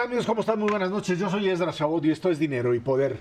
[0.00, 0.26] Hola, ¿qué tal amigos?
[0.26, 0.58] ¿Cómo están?
[0.58, 1.18] Muy buenas noches.
[1.18, 3.18] Yo soy Esdras Chabot y esto es Dinero y Poder.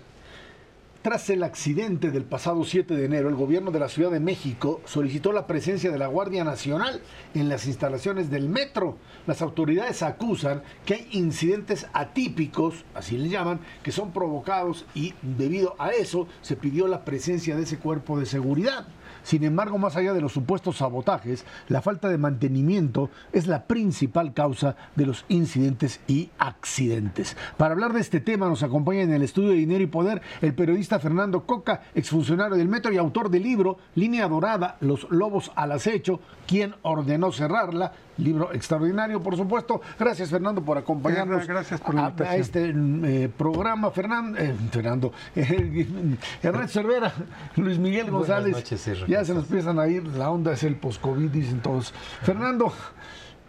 [1.02, 4.79] Tras el accidente del pasado 7 de enero, el gobierno de la Ciudad de México
[4.86, 7.02] solicitó la presencia de la Guardia Nacional
[7.34, 8.97] en las instalaciones del metro.
[9.28, 15.75] Las autoridades acusan que hay incidentes atípicos, así le llaman, que son provocados y debido
[15.79, 18.87] a eso se pidió la presencia de ese cuerpo de seguridad.
[19.29, 24.33] Sin embargo, más allá de los supuestos sabotajes, la falta de mantenimiento es la principal
[24.33, 27.37] causa de los incidentes y accidentes.
[27.56, 30.56] Para hablar de este tema nos acompaña en el estudio de Dinero y Poder el
[30.56, 35.73] periodista Fernando Coca, exfuncionario del Metro y autor del libro Línea Dorada, Los Lobos al
[35.73, 39.81] Acecho, quien ordenó cerrarla, libro extraordinario, por supuesto.
[39.97, 43.92] Gracias, Fernando, por acompañarnos Gracias por la a, a este eh, programa.
[43.92, 45.88] Fernando, eh, Fernando, eh,
[46.44, 47.14] Ernesto Cervera,
[47.56, 48.56] Luis Miguel González.
[48.56, 51.94] noches, ya se nos empiezan a ir, la onda es el post-COVID, dicen todos.
[52.22, 52.72] Fernando,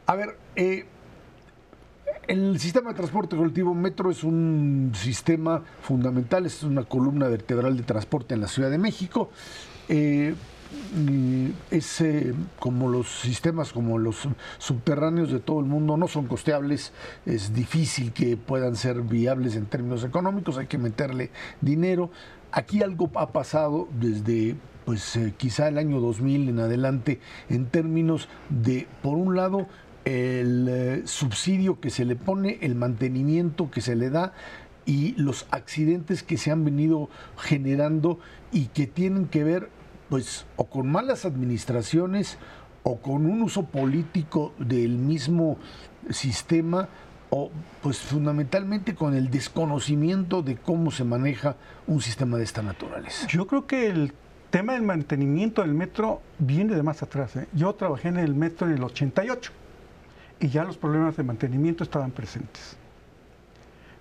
[0.06, 0.86] a ver, eh,
[2.26, 7.82] el sistema de transporte colectivo Metro es un sistema fundamental, es una columna vertebral de
[7.82, 9.30] transporte en la Ciudad de México.
[11.70, 16.92] Es eh, como los sistemas, como los subterráneos de todo el mundo, no son costeables,
[17.26, 22.10] es difícil que puedan ser viables en términos económicos, hay que meterle dinero.
[22.52, 28.28] Aquí algo ha pasado desde pues eh, quizá el año 2000 en adelante en términos
[28.48, 29.68] de, por un lado,
[30.04, 34.32] el eh, subsidio que se le pone, el mantenimiento que se le da
[34.86, 38.18] y los accidentes que se han venido generando
[38.50, 39.68] y que tienen que ver
[40.10, 42.36] pues o con malas administraciones
[42.82, 45.56] o con un uso político del mismo
[46.10, 46.88] sistema
[47.30, 53.26] o pues fundamentalmente con el desconocimiento de cómo se maneja un sistema de esta naturaleza.
[53.28, 54.12] Yo creo que el
[54.50, 57.36] tema del mantenimiento del metro viene de más atrás.
[57.36, 57.46] ¿eh?
[57.52, 59.52] Yo trabajé en el metro en el 88
[60.40, 62.76] y ya los problemas de mantenimiento estaban presentes.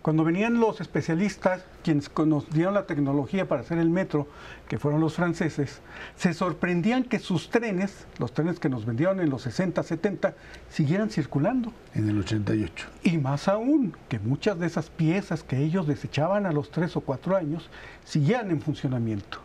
[0.10, 4.26] Cuando venían los especialistas, quienes nos dieron la tecnología para hacer el metro,
[4.68, 5.82] que fueron los franceses,
[6.16, 10.34] se sorprendían que sus trenes, los trenes que nos vendieron en los 60, 70,
[10.68, 11.72] siguieran circulando.
[11.94, 12.88] En el 88.
[13.04, 17.02] Y más aún, que muchas de esas piezas que ellos desechaban a los tres o
[17.02, 17.70] cuatro años
[18.04, 19.38] siguieran en funcionamiento.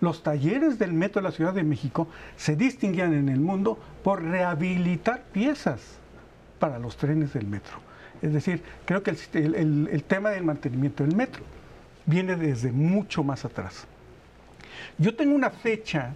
[0.00, 4.24] Los talleres del metro de la Ciudad de México se distinguían en el mundo por
[4.24, 5.80] rehabilitar piezas
[6.58, 7.93] para los trenes del metro.
[8.24, 11.42] Es decir, creo que el, tema del mantenimiento del metro
[12.06, 13.86] viene desde mucho más atrás.
[14.96, 16.14] Yo tengo una fecha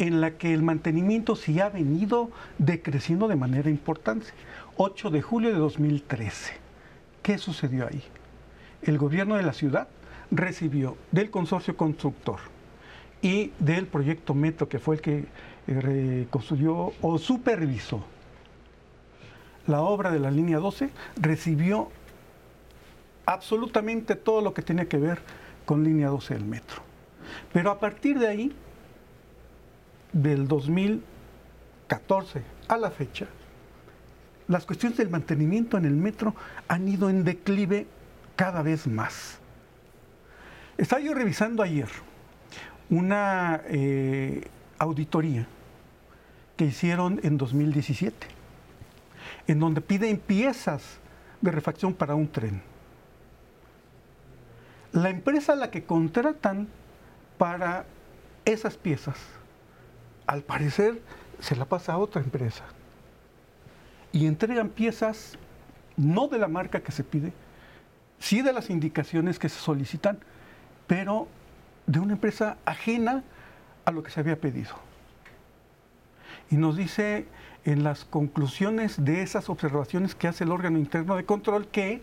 [0.00, 4.26] en la que el mantenimiento sí ha venido decreciendo de manera importante.
[4.76, 6.54] 8 de julio de 2013.
[7.22, 8.02] ¿Qué sucedió ahí?
[8.82, 9.86] El gobierno de la ciudad
[10.32, 12.40] recibió del consorcio constructor
[13.22, 15.26] y del proyecto Metro, que fue el que
[15.68, 18.04] eh, construyó o supervisó
[19.68, 21.90] la obra de la línea 12, recibió
[23.26, 25.20] absolutamente todo lo que tenía que ver
[25.64, 26.82] con línea 12 del metro.
[27.52, 28.52] Pero a partir de ahí,
[30.12, 33.26] del 2014 a la fecha,
[34.48, 36.34] las cuestiones del mantenimiento en el metro
[36.66, 37.86] han ido en declive
[38.34, 39.38] cada vez más.
[40.78, 41.88] Estaba yo revisando ayer
[42.88, 44.48] una eh,
[44.78, 45.46] auditoría
[46.56, 48.37] que hicieron en 2017,
[49.48, 50.98] en donde piden piezas
[51.40, 52.62] de refacción para un tren.
[54.92, 56.68] La empresa a la que contratan
[57.38, 57.86] para
[58.44, 59.16] esas piezas,
[60.26, 61.00] al parecer
[61.40, 62.64] se la pasa a otra empresa.
[64.12, 65.38] Y entregan piezas
[65.96, 67.32] no de la marca que se pide,
[68.18, 70.18] sí de las indicaciones que se solicitan,
[70.86, 71.28] pero
[71.86, 73.24] de una empresa ajena
[73.84, 74.74] a lo que se había pedido.
[76.50, 77.26] Y nos dice
[77.68, 82.00] en las conclusiones de esas observaciones que hace el órgano interno de control que,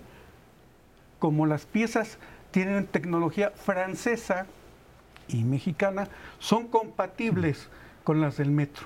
[1.18, 2.20] como las piezas
[2.52, 4.46] tienen tecnología francesa
[5.28, 6.08] y mexicana,
[6.38, 7.68] son compatibles
[8.04, 8.86] con las del metro.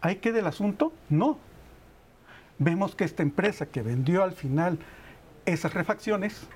[0.00, 0.90] ¿Ahí queda el asunto?
[1.10, 1.36] No.
[2.58, 4.78] Vemos que esta empresa que vendió al final
[5.44, 6.46] esas refacciones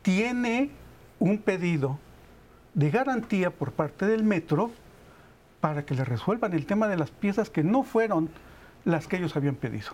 [0.00, 0.70] tiene
[1.18, 1.98] un pedido
[2.72, 4.70] de garantía por parte del metro
[5.62, 8.28] para que le resuelvan el tema de las piezas que no fueron
[8.84, 9.92] las que ellos habían pedido.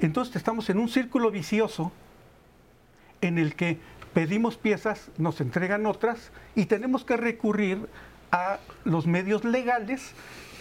[0.00, 1.92] Entonces estamos en un círculo vicioso
[3.20, 3.78] en el que
[4.14, 7.86] pedimos piezas, nos entregan otras y tenemos que recurrir
[8.32, 10.14] a los medios legales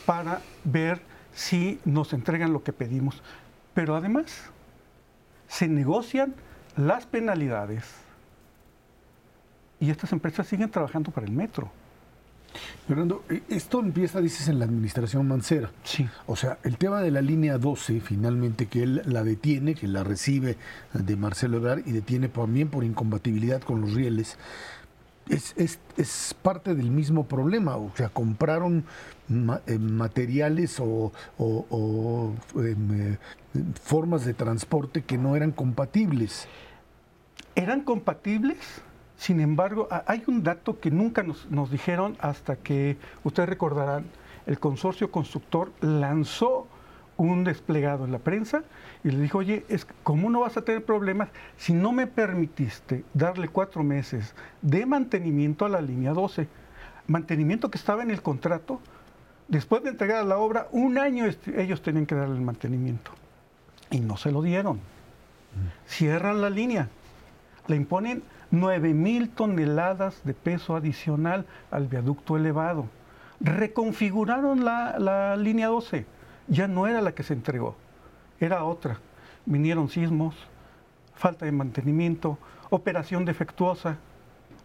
[0.06, 1.00] para ver
[1.34, 3.24] si nos entregan lo que pedimos.
[3.74, 4.50] Pero además,
[5.48, 6.36] se negocian
[6.76, 7.86] las penalidades
[9.80, 11.72] y estas empresas siguen trabajando para el metro.
[12.88, 15.72] Fernando, e, esto empieza, dices, en la administración Mancera.
[15.84, 16.08] Sí.
[16.26, 20.04] O sea, el tema de la línea 12, finalmente, que él la detiene, que la
[20.04, 20.58] recibe
[20.94, 24.38] de Marcelo Ebrard y detiene también por incompatibilidad con los rieles,
[25.30, 27.78] es, es, es parte del mismo problema.
[27.78, 28.86] O sea, compraron
[29.30, 31.12] eh, materiales o,
[32.56, 33.18] em, eh,
[33.84, 36.48] formas de transporte que no eran compatibles.
[37.56, 38.58] ¿Eran compatibles?
[39.18, 44.06] Sin embargo, hay un dato que nunca nos, nos dijeron hasta que, ustedes recordarán,
[44.46, 46.68] el consorcio constructor lanzó
[47.18, 48.64] un desplegado en la prensa
[49.04, 53.04] y le dijo, oye, es, ¿cómo no vas a tener problemas si no me permitiste
[53.14, 56.48] darle cuatro meses de mantenimiento a la línea 12?
[57.08, 58.80] Mantenimiento que estaba en el contrato.
[59.48, 61.26] Después de entregar la obra, un año
[61.56, 63.12] ellos tenían que darle el mantenimiento.
[63.90, 64.80] Y no se lo dieron.
[65.88, 66.90] Cierran la línea.
[67.68, 68.22] Le imponen
[68.52, 72.86] 9 mil toneladas de peso adicional al viaducto elevado.
[73.40, 76.06] Reconfiguraron la, la, línea 12.
[76.48, 77.76] Ya no era la que se entregó,
[78.40, 79.00] era otra.
[79.46, 80.36] Vinieron sismos,
[81.16, 82.38] falta de mantenimiento,
[82.70, 83.98] operación defectuosa,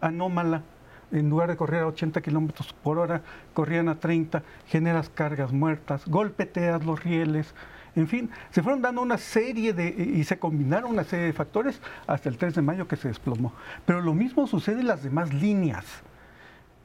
[0.01, 0.63] anómala.
[1.11, 3.21] En lugar de correr a 80 kilómetros por hora,
[3.53, 7.53] corrían a 30, generas cargas muertas, golpeteas los rieles,
[7.95, 11.79] en fin, se fueron dando una serie de, y se combinaron una serie de factores
[12.07, 13.53] hasta el 3 de mayo que se desplomó.
[13.85, 15.85] Pero lo mismo sucede en las demás líneas.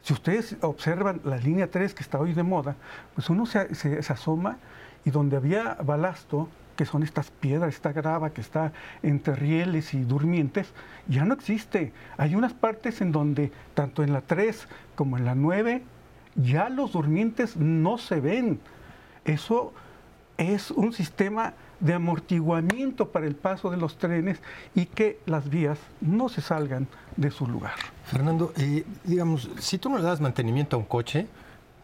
[0.02, 2.76] Si ustedes observan la línea 3 que está hoy de moda,
[3.14, 3.68] pues uno se,
[4.08, 4.58] asoma
[5.04, 8.72] y donde había balasto, que son estas piedras, esta grava que está
[9.02, 10.72] entre rieles y durmientes,
[11.08, 11.92] ya no existe.
[12.16, 15.82] Hay unas partes en donde, tanto en la 3 como en la 9,
[16.36, 18.60] ya los durmientes no se ven.
[19.24, 19.72] Eso
[20.38, 24.38] es un sistema de amortiguamiento para el paso de los trenes
[24.74, 27.74] y que las vías no se salgan de su lugar.
[28.04, 31.26] Fernando, eh, digamos, si tú no le das mantenimiento a un coche,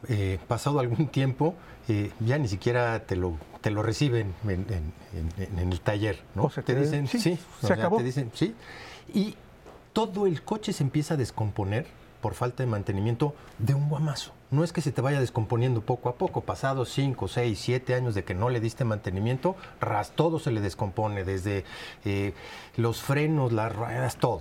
[0.09, 1.55] eh, pasado algún tiempo,
[1.89, 4.65] eh, ya ni siquiera te lo, te lo reciben en,
[5.59, 6.45] el taller, ¿no?
[6.45, 7.99] O sea, te, dicen, sí, se acabó.
[7.99, 8.55] Te dicen, sí.
[9.13, 9.35] Y
[9.93, 11.87] todo el coche se empieza a descomponer
[12.25, 16.09] por falta de mantenimiento de un guamazo no es que se te vaya descomponiendo poco
[16.09, 16.41] a poco.
[16.41, 20.63] Pasados 5, 6, 7 años de que no le diste mantenimiento, ras, todo se le
[20.63, 21.65] descompone, desde
[22.07, 22.33] eh,
[22.77, 24.41] los frenos, las ruedas, todo.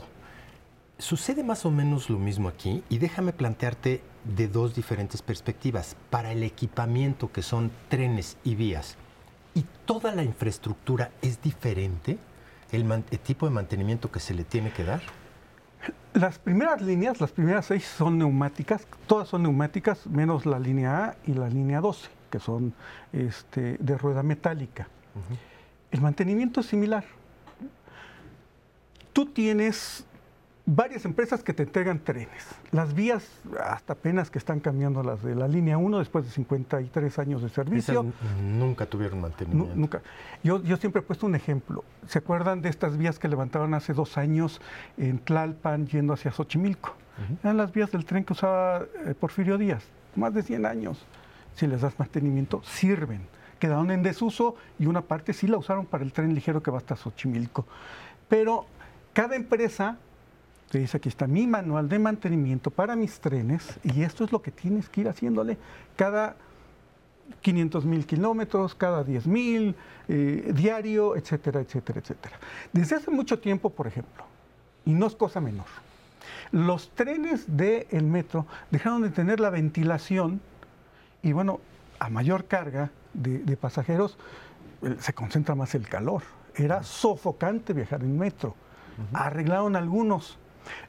[0.98, 5.98] Sucede más o menos lo mismo aquí y déjame plantearte de dos diferentes perspectivas.
[6.10, 8.96] Para el equipamiento que son trenes y vías,
[9.56, 12.18] ¿y toda la infraestructura es diferente?
[12.72, 15.02] el tipo de mantenimiento que se le tiene que dar?
[16.14, 21.16] Las primeras líneas, las primeras seis son neumáticas, todas son neumáticas, menos la línea A
[21.26, 22.74] y la línea 12, que son
[23.12, 24.88] este, de rueda metálica.
[25.92, 27.04] El mantenimiento es similar.
[29.12, 30.06] Tú tienes
[30.66, 32.48] varias empresas que te entregan trenes.
[32.72, 33.28] Las vías,
[33.62, 37.50] hasta apenas que están cambiando las de la línea 1 después de 53 años de
[37.50, 38.06] servicio.
[38.42, 39.76] nunca tuvieron mantenimiento.
[39.76, 40.02] nunca.
[40.44, 41.84] Yo, yo siempre he puesto un ejemplo.
[42.08, 44.62] ¿Se acuerdan de estas vías que levantaron hace dos años
[44.98, 46.96] en Tlalpan yendo hacia Xochimilco?
[47.44, 49.84] Eran las vías del tren que usaba eh, Porfirio Díaz,
[50.16, 51.06] más de 100 años.
[51.56, 53.22] Si les das mantenimiento, sirven.
[53.60, 56.80] Quedaron en desuso y una parte sí la usaron para el tren ligero que va
[56.80, 57.68] hasta Xochimilco.
[58.28, 58.66] Pero
[59.14, 60.00] cada empresa
[60.74, 64.42] te dice, aquí está mi manual de mantenimiento para mis trenes y esto es lo
[64.42, 65.56] que tienes que ir haciéndole
[65.96, 66.36] cada
[67.42, 69.76] 500 mil kilómetros, cada 10 mil,
[70.08, 72.40] eh, diario, etcétera, etcétera, etcétera.
[72.72, 74.24] Desde hace mucho tiempo, por ejemplo,
[74.84, 75.68] y no es cosa menor,
[76.52, 80.42] los trenes del metro dejaron de tener la ventilación
[81.22, 81.60] y bueno,
[82.00, 84.18] a mayor carga de, pasajeros
[84.98, 86.24] se concentra más el calor.
[86.56, 88.56] Era sofocante viajar en metro.
[89.14, 90.40] Arreglaron algunos,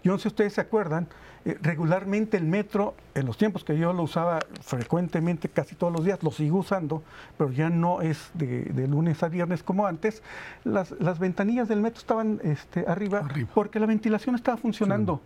[0.02, 1.09] yo no sé si ustedes se acuerdan,
[1.45, 6.04] eh, regularmente el metro, en los tiempos que yo lo usaba frecuentemente, casi todos los
[6.04, 7.02] días, lo sigo usando,
[7.37, 10.23] pero ya no es de, lunes a viernes como antes,
[10.64, 15.21] las, las ventanillas del metro estaban este, arriba, porque la ventilación estaba funcionando.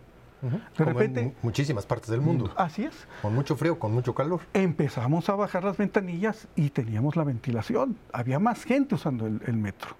[0.77, 2.53] De repente, en muchísimas partes del mundo.
[2.55, 2.93] Así es.
[3.21, 4.39] Con mucho frío, con mucho calor.
[4.53, 7.97] Empezamos a bajar las ventanillas y teníamos la ventilación.
[8.13, 9.97] Había más gente usando el metro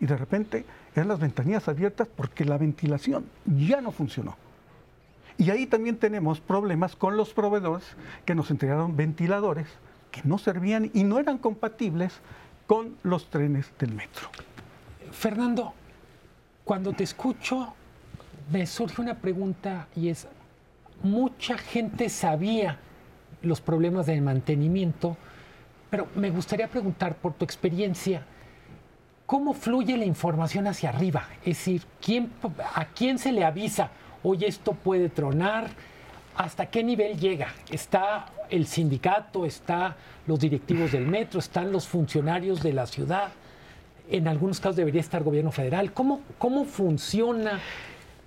[0.00, 0.64] y de repente
[0.94, 4.36] eran las ventanillas abiertas porque la ventilación ya no funcionó.
[5.36, 7.84] Y ahí también tenemos problemas con los proveedores
[8.24, 9.68] que nos entregaron ventiladores
[10.10, 12.12] que no servían y no eran compatibles
[12.66, 14.28] con los trenes del metro.
[15.12, 15.74] Fernando,
[16.64, 17.74] cuando te escucho,
[18.50, 20.26] me surge una pregunta y es,
[21.02, 22.78] mucha gente sabía
[23.42, 25.16] los problemas del mantenimiento,
[25.90, 28.26] pero me gustaría preguntar por tu experiencia,
[29.28, 31.28] ¿cómo fluye la información hacia arriba?
[31.42, 32.32] Es decir, ¿quién,
[32.74, 33.90] ¿a quién se le avisa?
[34.24, 35.68] Oye, esto puede tronar.
[36.38, 37.48] ¿hasta qué nivel llega?
[37.70, 43.30] ¿Está el sindicato, está los directivos del metro, están los funcionarios de la ciudad?
[44.08, 45.92] En algunos casos debería estar gobierno federal.
[45.92, 47.58] ¿Cómo, cómo funciona?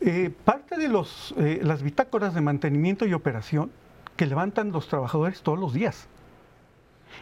[0.02, 3.72] Eh, parte de los, eh, las bitácoras de mantenimiento y operación
[4.18, 6.08] que levantan los trabajadores todos los días.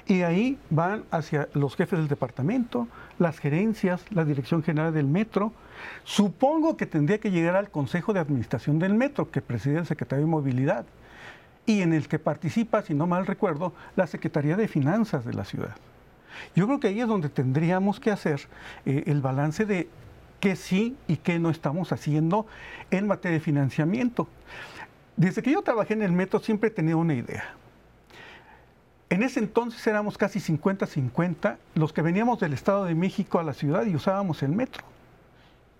[0.10, 2.88] Y ahí van hacia los jefes del departamento,
[3.20, 5.54] las gerencias, la dirección general del metro.
[6.04, 10.26] Supongo que tendría que llegar al Consejo de Administración del Metro, que preside el Secretario
[10.26, 10.84] de Movilidad,
[11.68, 15.46] y en el que participa, si no mal recuerdo, la Secretaría de Finanzas de la
[15.46, 15.76] ciudad.
[16.56, 18.42] Yo creo que ahí es donde tendríamos que hacer
[18.88, 19.90] eh, el balance de
[20.40, 22.48] qué sí y qué no estamos haciendo
[22.90, 24.28] en materia de financiamiento.
[25.16, 27.59] Desde que yo trabajé en el metro siempre he tenido una idea.
[29.10, 33.54] En ese entonces éramos casi 50-50 los que veníamos del Estado de México a la
[33.54, 34.84] ciudad y usábamos el metro.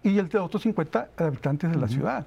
[0.02, 2.26] Y el de otros 50 habitantes de la ciudad.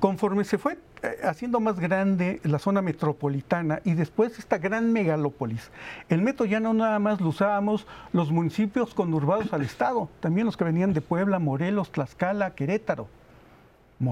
[0.00, 5.70] Conforme se fue eh, haciendo más grande la zona metropolitana y después esta gran megalópolis,
[6.10, 10.58] el metro ya no nada más lo usábamos los municipios conurbados al Estado, también los
[10.58, 13.08] que venían de Puebla, Morelos, Tlaxcala, Querétaro.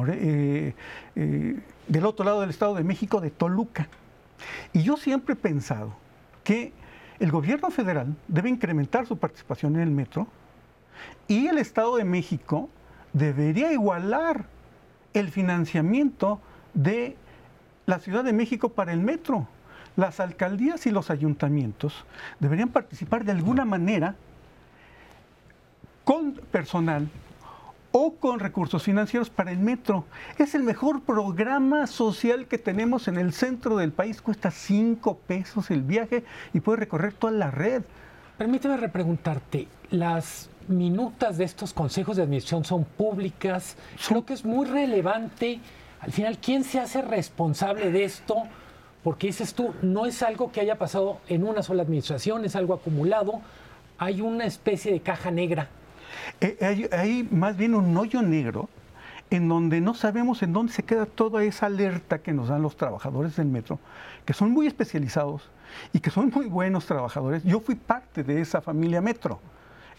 [0.08, 0.74] Eh,
[1.14, 3.88] eh, del otro lado del Estado de México, de Toluca.
[4.72, 6.05] Y yo siempre he pensado
[6.46, 6.72] que
[7.18, 10.28] el gobierno federal debe incrementar su participación en el metro
[11.26, 12.70] y el Estado de México
[13.12, 14.46] debería igualar
[15.12, 16.40] el financiamiento
[16.72, 17.16] de
[17.86, 19.48] la Ciudad de México para el metro.
[19.96, 22.04] Las alcaldías y los ayuntamientos
[22.38, 24.14] deberían participar de alguna manera
[26.04, 27.08] con personal
[27.98, 30.04] o con recursos financieros para el metro.
[30.38, 34.20] Es el mejor programa social que tenemos en el centro del país.
[34.20, 36.22] Cuesta cinco pesos el viaje
[36.52, 37.84] y puede recorrer toda la red.
[38.36, 43.78] Permíteme repreguntarte, las minutas de estos consejos de administración son públicas.
[44.06, 45.58] Creo que es muy relevante.
[46.00, 48.42] Al final, ¿quién se hace responsable de esto?
[49.02, 52.74] Porque dices tú, no es algo que haya pasado en una sola administración, es algo
[52.74, 53.40] acumulado.
[53.96, 55.70] Hay una especie de caja negra
[56.40, 58.68] eh, hay, más bien un hoyo negro
[59.30, 62.76] en donde no sabemos en dónde se queda toda esa alerta que nos dan los
[62.76, 63.80] trabajadores del metro,
[64.24, 65.50] que son muy especializados
[65.92, 67.42] y que son muy buenos trabajadores.
[67.42, 69.40] Yo fui parte de esa familia metro.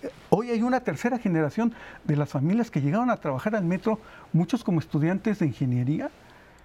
[0.02, 1.74] Eh, hoy hay una tercera generación
[2.06, 4.00] de las familias que llegaron a trabajar al metro,
[4.32, 6.10] muchos como estudiantes de ingeniería,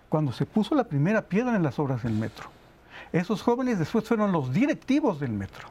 [0.09, 2.51] cuando se puso la primera piedra en las obras del metro.
[3.13, 5.69] Esos jóvenes después fueron los directivos del metro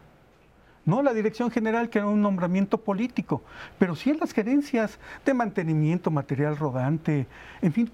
[0.86, 3.44] no la dirección general, que era un nombramiento político,
[3.78, 7.28] pero sí en las gerencias de mantenimiento, material rodante,
[7.62, 7.92] en fin,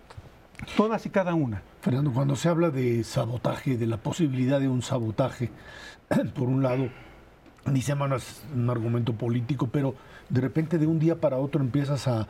[0.75, 1.61] todas y cada una.
[1.81, 5.51] Fernando, cuando se habla de sabotaje, de la posibilidad de un sabotaje,
[6.35, 6.89] por un lado,
[7.65, 8.17] ni se llama
[8.55, 9.95] un argumento político, pero
[10.29, 12.27] de repente de un día para otro empiezas a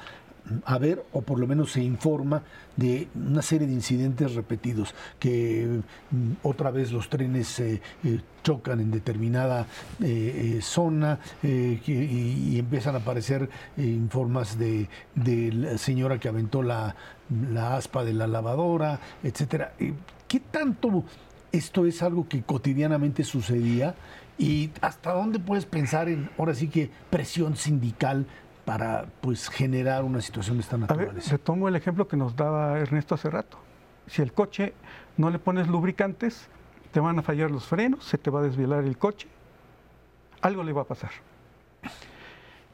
[0.65, 2.43] a ver, o por lo menos se informa
[2.75, 7.81] de una serie de incidentes repetidos, que mm, otra vez los trenes eh,
[8.43, 9.67] chocan en determinada
[10.01, 16.95] eh, eh, zona y, empiezan a aparecer informes de, de, la señora que aventó la,
[17.51, 19.73] la aspa de la lavadora, etcétera.
[20.27, 21.03] ¿Qué tanto
[21.51, 23.95] esto es algo que cotidianamente sucedía?
[24.37, 28.27] ¿Y hasta dónde puedes pensar en, ahora sí que, presión sindical
[28.67, 31.35] para pues generar una situación de esta naturaleza.
[31.35, 33.57] A tomo el ejemplo que nos daba Ernesto hace rato.
[34.07, 34.73] Si el coche
[35.15, 36.49] no le pones lubricantes,
[36.91, 39.29] te van a fallar los frenos, se te va a desvielar el coche,
[40.41, 41.11] algo le va a pasar.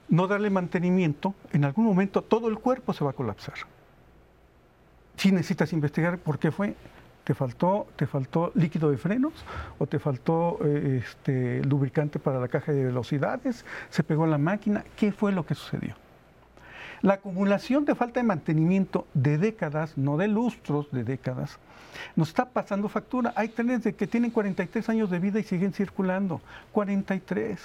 [0.09, 3.53] No darle mantenimiento, en algún momento todo el cuerpo se va a colapsar.
[5.15, 6.75] Si necesitas investigar por qué fue,
[7.23, 9.33] te faltó, te faltó líquido de frenos
[9.77, 14.83] o te faltó eh, este, lubricante para la caja de velocidades, se pegó la máquina,
[14.97, 15.95] ¿qué fue lo que sucedió?
[17.01, 21.59] La acumulación de falta de mantenimiento de décadas, no de lustros, de décadas,
[22.15, 23.33] nos está pasando factura.
[23.35, 26.41] Hay trenes que tienen 43 años de vida y siguen circulando.
[26.71, 27.59] 43.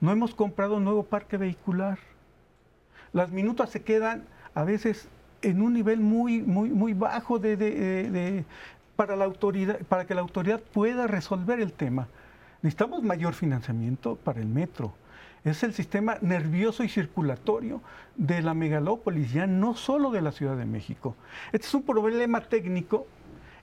[0.00, 1.98] No hemos comprado nuevo parque vehicular.
[3.12, 5.08] Las minutas se quedan a veces
[5.42, 8.44] en un nivel muy, muy, muy bajo de,
[8.96, 12.08] para, la autoridad, para que la autoridad pueda resolver el tema.
[12.62, 14.94] Necesitamos mayor financiamiento para el metro.
[15.44, 17.82] Es el sistema nervioso y circulatorio
[18.14, 21.16] de la megalópolis, ya no solo de la Ciudad de México.
[21.50, 23.06] Este es un problema técnico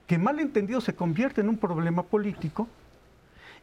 [0.06, 2.68] que mal entendido se convierte en un problema político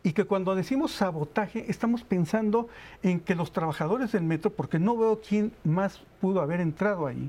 [0.03, 2.69] y que cuando decimos sabotaje estamos pensando
[3.03, 7.29] en que los trabajadores del metro, porque no veo quién más pudo haber entrado ahí,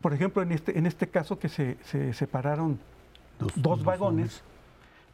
[0.00, 1.76] por ejemplo, en este, en este caso que se,
[2.12, 2.78] separaron
[3.56, 4.42] dos, vagones,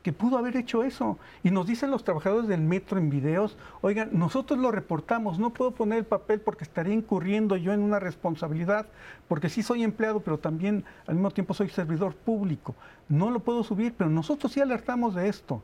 [0.03, 1.19] que pudo haber hecho eso.
[1.43, 5.71] Y nos dicen los trabajadores del metro en videos, oigan, nosotros lo reportamos, no puedo
[5.71, 8.87] poner el papel porque estaría incurriendo yo en una responsabilidad,
[9.29, 12.75] porque sí soy empleado, pero también al mismo tiempo soy servidor público.
[13.09, 15.63] No lo puedo subir, pero nosotros sí alertamos de esto.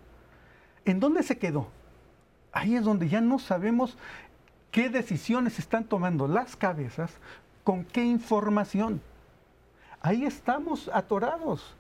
[0.84, 1.68] ¿En dónde se quedó?
[2.52, 3.98] Ahí es donde ya no sabemos
[4.70, 7.12] qué decisiones están tomando las cabezas,
[7.64, 9.00] con qué información.
[10.00, 11.74] Ahí estamos atorados.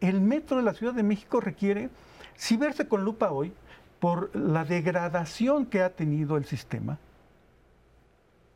[0.00, 1.88] El metro de la Ciudad de México requiere,
[2.34, 3.52] si verse con lupa hoy,
[4.00, 6.98] por la degradación que ha tenido el sistema,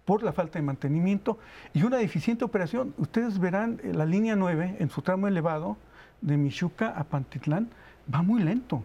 [0.05, 1.39] por la falta de mantenimiento
[1.73, 2.95] y una deficiente operación.
[2.99, 5.79] Ustedes verán eh, la línea 9 en su tramo elevado
[6.21, 7.71] de Michuca a Pantitlán,
[8.13, 8.83] va muy lento,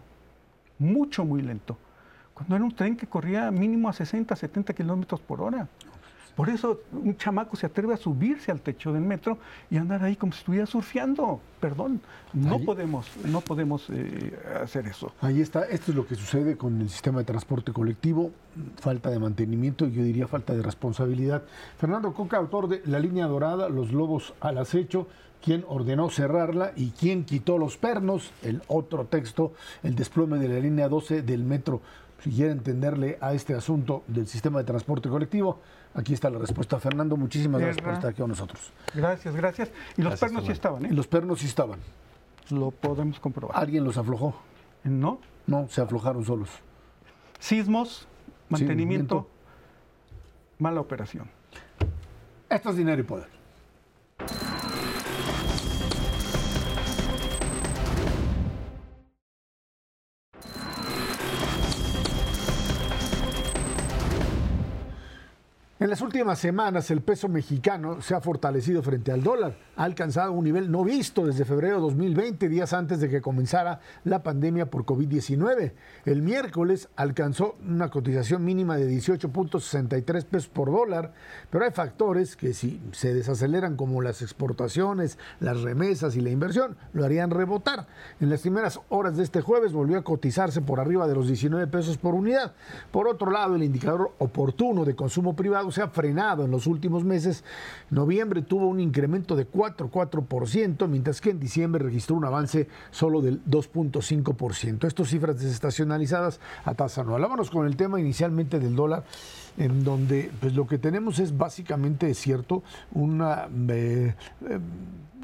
[0.78, 1.76] mucho, muy lento.
[2.32, 5.68] Cuando era un tren que corría mínimo a 60, 70 kilómetros por hora.
[6.36, 9.38] Por eso un chamaco se atreve a subirse al techo del metro
[9.70, 11.40] y andar ahí como si estuviera surfeando.
[11.60, 12.00] Perdón,
[12.32, 15.12] no podemos, no podemos eh, hacer eso.
[15.20, 18.32] Ahí está, esto es lo que sucede con el sistema de transporte colectivo,
[18.76, 21.42] falta de mantenimiento y yo diría falta de responsabilidad.
[21.78, 25.06] Fernando Coca, autor de La línea dorada, Los lobos al acecho,
[25.44, 30.58] quien ordenó cerrarla y quien quitó los pernos, el otro texto, el desplome de la
[30.58, 31.82] línea 12 del metro.
[32.22, 35.60] Si quiere entenderle a este asunto del sistema de transporte colectivo,
[35.94, 37.16] Aquí está la respuesta, Fernando.
[37.16, 38.72] Muchísimas gracias por estar aquí con nosotros.
[38.94, 39.70] Gracias, gracias.
[39.96, 40.92] Y los pernos sí estaban, ¿eh?
[40.92, 41.78] Los pernos sí estaban.
[42.50, 43.56] Lo podemos comprobar.
[43.56, 44.34] ¿Alguien los aflojó?
[44.82, 45.20] No.
[45.46, 46.50] No, se aflojaron solos.
[47.38, 48.08] Sismos,
[48.48, 49.28] mantenimiento,
[50.58, 51.28] mala operación.
[52.48, 53.33] Esto es dinero y poder.
[65.84, 69.58] En las últimas semanas el peso mexicano se ha fortalecido frente al dólar.
[69.76, 73.80] Ha alcanzado un nivel no visto desde febrero de 2020, días antes de que comenzara
[74.02, 75.72] la pandemia por COVID-19.
[76.06, 81.12] El miércoles alcanzó una cotización mínima de 18.63 pesos por dólar,
[81.50, 86.78] pero hay factores que si se desaceleran como las exportaciones, las remesas y la inversión,
[86.94, 87.88] lo harían rebotar.
[88.20, 91.66] En las primeras horas de este jueves volvió a cotizarse por arriba de los 19
[91.66, 92.54] pesos por unidad.
[92.90, 97.04] Por otro lado, el indicador oportuno de consumo privado se ha frenado en los últimos
[97.04, 97.44] meses.
[97.90, 103.44] Noviembre tuvo un incremento de 4,4%, mientras que en diciembre registró un avance solo del
[103.44, 104.86] 2.5%.
[104.86, 107.22] Estas cifras desestacionalizadas a tasa anual.
[107.22, 109.04] Vámonos con el tema inicialmente del dólar,
[109.56, 114.14] en donde pues lo que tenemos es básicamente, es cierto, una, eh,
[114.48, 114.58] eh,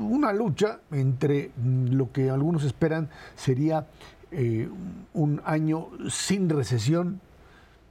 [0.01, 1.53] una lucha entre
[1.91, 3.87] lo que algunos esperan sería
[4.33, 4.69] eh,
[5.15, 7.21] un año sin recesión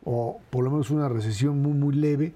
[0.05, 2.33] o por lo menos una recesión muy, muy leve.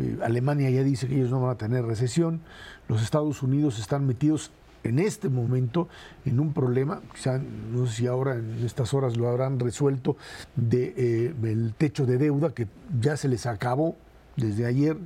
[0.00, 2.40] Eh, Alemania ya dice que ellos no van a tener recesión.
[2.88, 4.50] Los Estados Unidos están metidos
[4.82, 5.88] en este momento
[6.24, 10.16] en un problema, quizá no sé si ahora en estas horas lo habrán resuelto,
[10.56, 12.66] de, eh, el techo de deuda que
[12.98, 13.96] ya se les acabó
[14.36, 14.96] desde ayer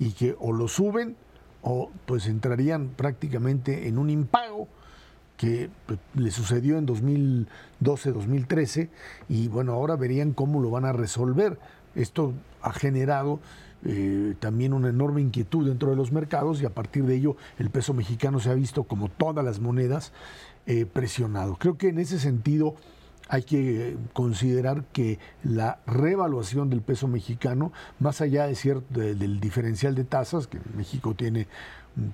[0.00, 1.14] y que o lo suben
[1.62, 4.66] o pues entrarían prácticamente en un impago
[5.36, 8.88] que pues, le sucedió en 2012-2013
[9.28, 11.58] y bueno, ahora verían cómo lo van a resolver.
[11.94, 13.40] Esto ha generado
[13.84, 17.70] eh, también una enorme inquietud dentro de los mercados y a partir de ello el
[17.70, 20.12] peso mexicano se ha visto como todas las monedas
[20.66, 21.56] eh, presionado.
[21.56, 22.74] Creo que en ese sentido
[23.28, 29.94] hay que considerar que la revaluación del peso mexicano, más allá de cierto, del diferencial
[29.94, 31.46] de tasas, que México tiene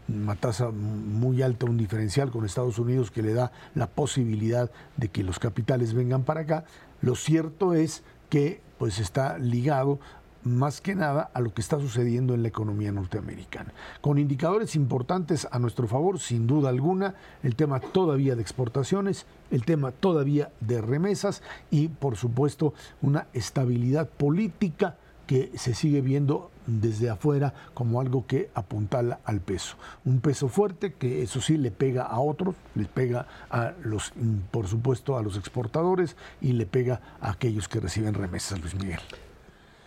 [0.09, 5.09] una tasa muy alta, un diferencial con Estados Unidos que le da la posibilidad de
[5.09, 6.65] que los capitales vengan para acá.
[7.01, 9.99] Lo cierto es que pues está ligado
[10.47, 13.73] más que nada a lo que está sucediendo en la economía norteamericana.
[14.01, 19.65] Con indicadores importantes a nuestro favor, sin duda alguna, el tema todavía de exportaciones, el
[19.65, 27.11] tema todavía de remesas y, por supuesto, una estabilidad política que se sigue viendo desde
[27.11, 29.77] afuera como algo que apuntala al peso.
[30.05, 34.13] Un peso fuerte que eso sí le pega a otros, les pega a los,
[34.53, 39.01] por supuesto, a los exportadores y le pega a aquellos que reciben remesas, Luis Miguel.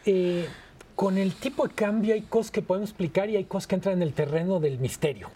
[0.06, 0.48] Eh,
[0.96, 3.96] con el tipo de cambio hay cosas que podemos explicar y hay cosas que entran
[3.96, 5.30] en el terreno del misterio.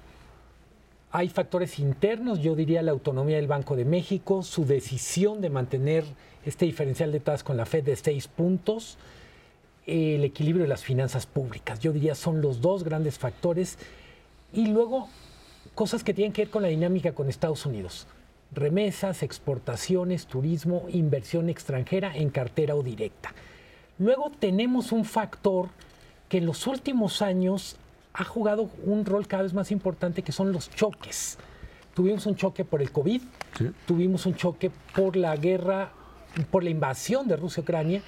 [1.12, 6.04] Hay factores internos, yo diría la autonomía del Banco de México, su decisión de mantener
[6.46, 8.98] este diferencial de tasas con la Fed de seis puntos,
[9.86, 11.80] el equilibrio de las finanzas públicas.
[11.80, 13.78] Yo diría son los dos grandes factores.
[14.52, 15.08] Y luego
[15.76, 18.08] cosas que tienen que ver con la dinámica con Estados Unidos.
[18.52, 23.34] Remesas, exportaciones, turismo, inversión extranjera en cartera o directa.
[24.04, 25.70] Luego tenemos un factor
[26.28, 27.78] que en los últimos años
[28.14, 31.38] ha jugado un rol cada vez más importante que son los choques.
[31.94, 33.22] Tuvimos un choque por el COVID,
[33.58, 33.72] Sí.
[33.86, 35.94] tuvimos un choque por la guerra,
[36.52, 38.02] por la invasión de Rusia a Ucrania,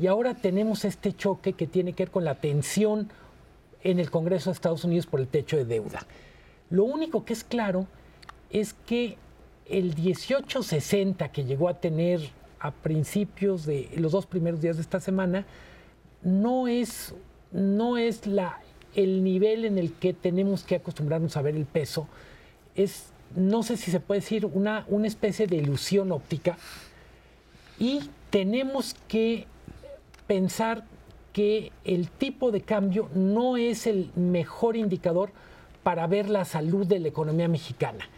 [0.00, 3.10] y ahora tenemos este choque que tiene que ver con la tensión
[3.82, 6.06] en el Congreso de Estados Unidos por el techo de deuda.
[6.70, 7.86] Lo único que es claro
[8.48, 9.18] es que
[9.66, 12.30] el 1860 que llegó a tener
[12.62, 15.44] a principios de los dos primeros días de esta semana
[16.22, 17.12] no es,
[17.50, 18.60] no es la,
[18.94, 22.06] el nivel en el que tenemos que acostumbrarnos a ver el peso.
[22.76, 26.56] Es, no sé si se puede decir, una, una especie de ilusión óptica.
[27.80, 29.46] Y tenemos que
[30.28, 30.84] pensar
[31.32, 35.30] que el tipo de cambio no es el mejor indicador
[35.82, 38.08] para ver la salud de la economía mexicana.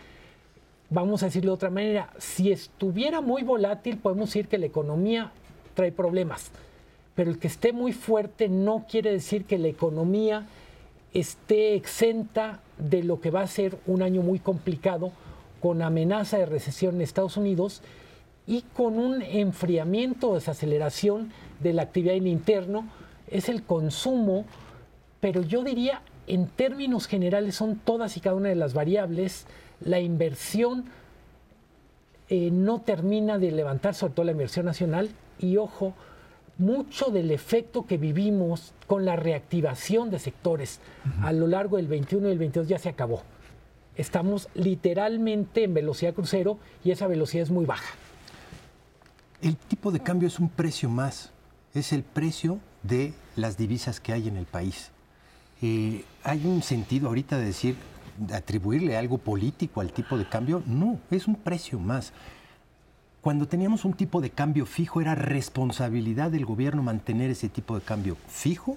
[0.94, 5.32] Vamos a decirlo de otra manera, si estuviera muy volátil, podemos decir que la economía
[5.74, 6.52] trae problemas,
[7.16, 10.46] pero el que esté muy fuerte no quiere decir que la economía
[11.12, 15.10] esté exenta de lo que va a ser un año muy complicado,
[15.60, 17.82] con amenaza de recesión en Estados Unidos
[18.46, 22.86] y con un enfriamiento o desaceleración de la actividad en interno,
[23.26, 24.44] es el consumo,
[25.18, 29.48] pero yo diría, en términos generales, son todas y cada una de las variables.
[29.84, 30.86] La inversión
[32.28, 35.94] eh, no termina de levantar, sobre todo la inversión nacional, y ojo,
[36.58, 40.80] mucho del efecto que vivimos con la reactivación de sectores
[41.22, 43.22] a lo largo del 21 y el 22 ya se acabó.
[43.96, 47.94] Estamos literalmente en velocidad crucero y esa velocidad es muy baja.
[49.42, 51.30] El tipo de cambio es un precio más,
[51.74, 54.90] es el precio de las divisas que hay en el país.
[55.60, 57.93] Eh, ¿Hay un sentido ahorita de decir, de
[58.32, 60.62] atribuirle algo político al tipo de cambio?
[60.66, 62.12] No, es un precio más.
[63.20, 67.80] Cuando teníamos un tipo de cambio fijo, era responsabilidad del gobierno mantener ese tipo de
[67.84, 68.76] cambio fijo,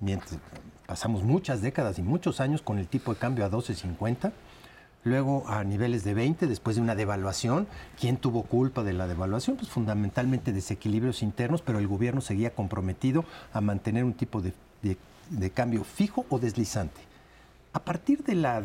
[0.00, 0.38] mientras
[0.86, 4.32] pasamos muchas décadas y muchos años con el tipo de cambio a 12.50
[5.04, 7.68] luego a niveles de 20 después de una devaluación.
[7.98, 9.56] ¿Quién tuvo culpa de la devaluación?
[9.56, 14.98] Pues fundamentalmente desequilibrios internos, pero el gobierno seguía comprometido a mantener un tipo de, de-
[15.30, 17.00] de cambio fijo o deslizante.
[17.76, 18.62] A partir de la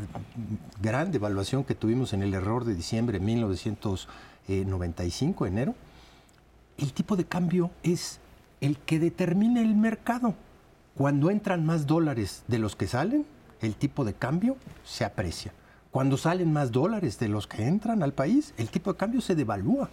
[0.81, 5.75] gran devaluación que tuvimos en el error de diciembre de 1995, enero,
[6.77, 8.21] el tipo de cambio es
[8.61, 10.35] el que determina el mercado.
[10.95, 13.25] Cuando entran más dólares de los que salen,
[13.59, 15.51] el tipo de cambio se aprecia.
[15.91, 19.35] Cuando salen más dólares de los que entran al país, el tipo de cambio se
[19.35, 19.89] devalúa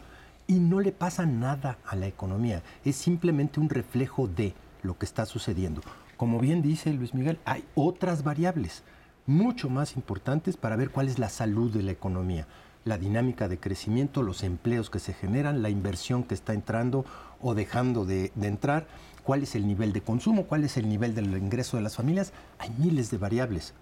[0.47, 2.63] y no le pasa nada a la economía.
[2.85, 4.55] Es simplemente un reflejo de
[4.85, 5.81] lo que está sucediendo.
[6.17, 8.85] Como bien dice Luis Miguel, hay otras variables
[9.29, 12.49] mucho más importantes para ver cuál es la salud de la economía
[12.89, 17.05] la dinámica de crecimiento, los empleos que se generan, la inversión que está entrando
[17.41, 18.87] o dejando de, entrar,
[19.23, 22.33] cuál es el nivel de consumo, cuál es el nivel del ingreso de las familias.
[22.59, 23.75] Hay miles de variables.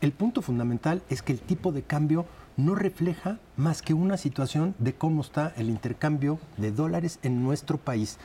[0.00, 4.74] El punto fundamental es que el tipo de cambio no refleja más que una situación
[4.78, 8.18] de cómo está el intercambio de dólares en nuestro país.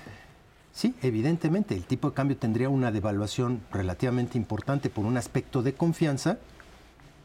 [0.74, 5.74] Sí, evidentemente, el tipo de cambio tendría una devaluación relativamente importante por un aspecto de
[5.74, 6.38] confianza,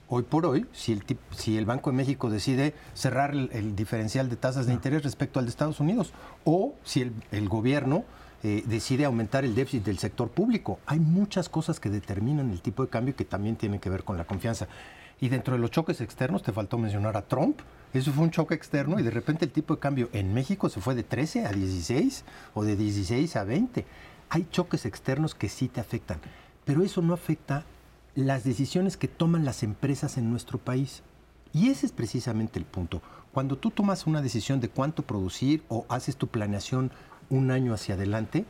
[0.09, 4.37] hoy por hoy, si el, si el Banco de México decide cerrar el, diferencial de
[4.37, 6.13] tasas de interés respecto al de Estados Unidos,
[6.45, 8.05] o si el, gobierno
[8.43, 10.79] eh, decide aumentar el déficit del sector público.
[10.87, 14.17] Hay muchas cosas que determinan el tipo de cambio que también tienen que ver con
[14.17, 14.69] la confianza.
[15.21, 17.61] Y dentro de los choques externos, te faltó mencionar a Trump.
[17.95, 20.81] Eso fue un choque externo y de repente el tipo de cambio en México se
[20.81, 23.87] fue de 13 a 16 o de 16 a 20.
[24.29, 26.19] Hay choques externos que sí te afectan,
[26.67, 27.65] pero eso no afecta
[28.17, 31.03] las decisiones que toman las empresas en nuestro país.
[31.53, 33.03] Y ese es precisamente el punto.
[33.33, 36.91] Cuando tú tomas una decisión de cuánto producir o haces tu planeación
[37.29, 38.47] un año hacia adelante,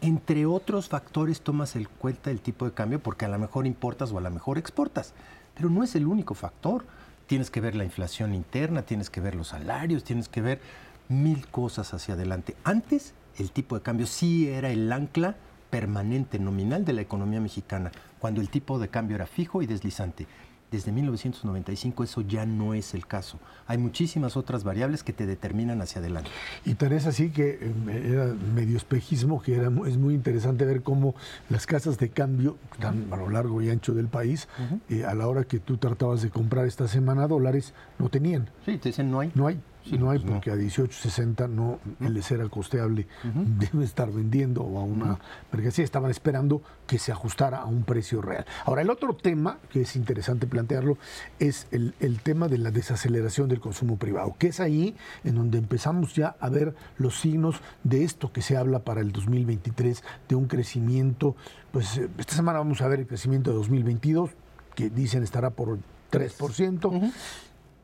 [0.00, 4.10] entre otros factores tomas en cuenta el tipo de cambio porque a lo mejor importas
[4.10, 5.12] o a lo mejor exportas.
[5.54, 6.86] Pero no es el único factor.
[7.26, 10.60] Tienes que ver la inflación interna, tienes que ver los salarios, tienes que ver
[11.08, 12.56] mil cosas hacia adelante.
[12.64, 15.36] Antes, el tipo de cambio sí era el ancla
[15.70, 20.26] permanente nominal de la economía mexicana, cuando el tipo de cambio era fijo y deslizante.
[20.70, 23.40] Desde 1995 eso ya no es el caso.
[23.66, 26.30] Hay muchísimas otras variables que te determinan hacia adelante.
[26.64, 30.82] Y tan es así que eh, era medio espejismo, que era, es muy interesante ver
[30.82, 31.16] cómo
[31.48, 34.46] las casas de cambio, están a lo largo y ancho del país,
[34.88, 38.48] eh, a la hora que tú tratabas de comprar esta semana dólares, no tenían.
[38.64, 39.32] Sí, te dicen no hay.
[39.34, 39.60] No hay.
[39.84, 40.32] Sí, no hay pues no.
[40.34, 45.18] porque a 18.60 no el de cera costeable debe estar vendiendo o a una
[45.52, 45.84] mercancía.
[45.84, 48.44] Estaban esperando que se ajustara a un precio real.
[48.64, 50.98] Ahora, el otro tema que es interesante plantearlo
[51.38, 55.58] es el, el tema de la desaceleración del consumo privado, que es ahí en donde
[55.58, 60.34] empezamos ya a ver los signos de esto que se habla para el 2023, de
[60.34, 61.36] un crecimiento.
[61.72, 64.30] Pues eh, esta semana vamos a ver el crecimiento de 2022,
[64.74, 65.78] que dicen estará por
[66.10, 67.12] 3%,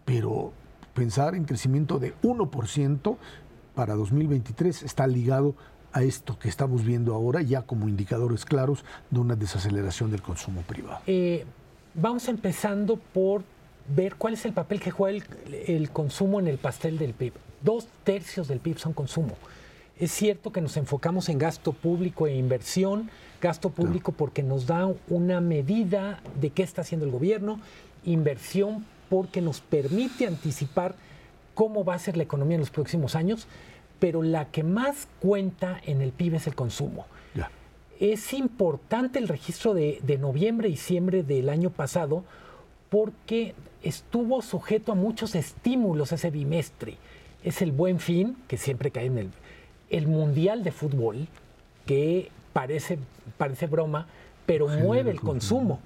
[0.05, 0.53] pero
[0.97, 3.17] pensar en crecimiento de 1%
[3.75, 5.55] para 2023 está ligado
[5.93, 10.63] a esto que estamos viendo ahora ya como indicadores claros de una desaceleración del consumo
[10.63, 11.01] privado.
[11.07, 11.45] Eh,
[11.95, 13.45] vamos empezando por
[13.95, 17.35] ver cuál es el papel que juega el, el, consumo en el pastel del PIB.
[17.63, 19.35] Dos tercios del PIB son consumo.
[19.99, 24.91] Es cierto que nos enfocamos en gasto público e inversión, gasto público porque nos da
[25.09, 27.61] una medida de qué está haciendo el gobierno,
[28.05, 30.95] inversión porque nos permite anticipar
[31.55, 33.47] cómo va a ser la economía en los próximos años,
[33.99, 37.07] pero la que más cuenta en el PIB es el consumo.
[37.99, 42.25] Es importante el registro de, de noviembre, diciembre del año pasado,
[42.91, 46.99] porque estuvo sujeto a muchos estímulos ese bimestre.
[47.43, 49.31] Es el buen fin, que siempre cae en el,
[49.89, 51.27] el Mundial de Fútbol,
[51.87, 52.99] que parece,
[53.39, 54.09] parece broma,
[54.45, 55.81] pero mueve el consumo.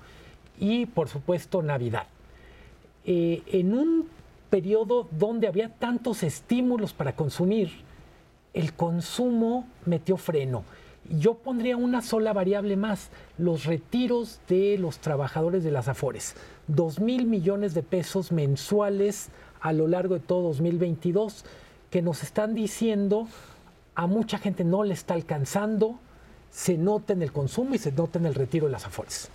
[0.58, 2.06] Y por supuesto Navidad.
[3.04, 4.08] Eh, en un
[4.50, 7.70] periodo donde había tantos estímulos para consumir,
[8.52, 10.64] el consumo metió freno.
[11.08, 16.36] Yo pondría una sola variable más, los retiros de los trabajadores de las Afores.
[16.66, 21.44] Dos mil millones de pesos mensuales a lo largo de todo 2022
[21.90, 23.26] que nos están diciendo
[23.94, 25.98] a mucha gente no le está alcanzando,
[26.50, 29.28] se nota en el consumo y se nota en el retiro de las Afores.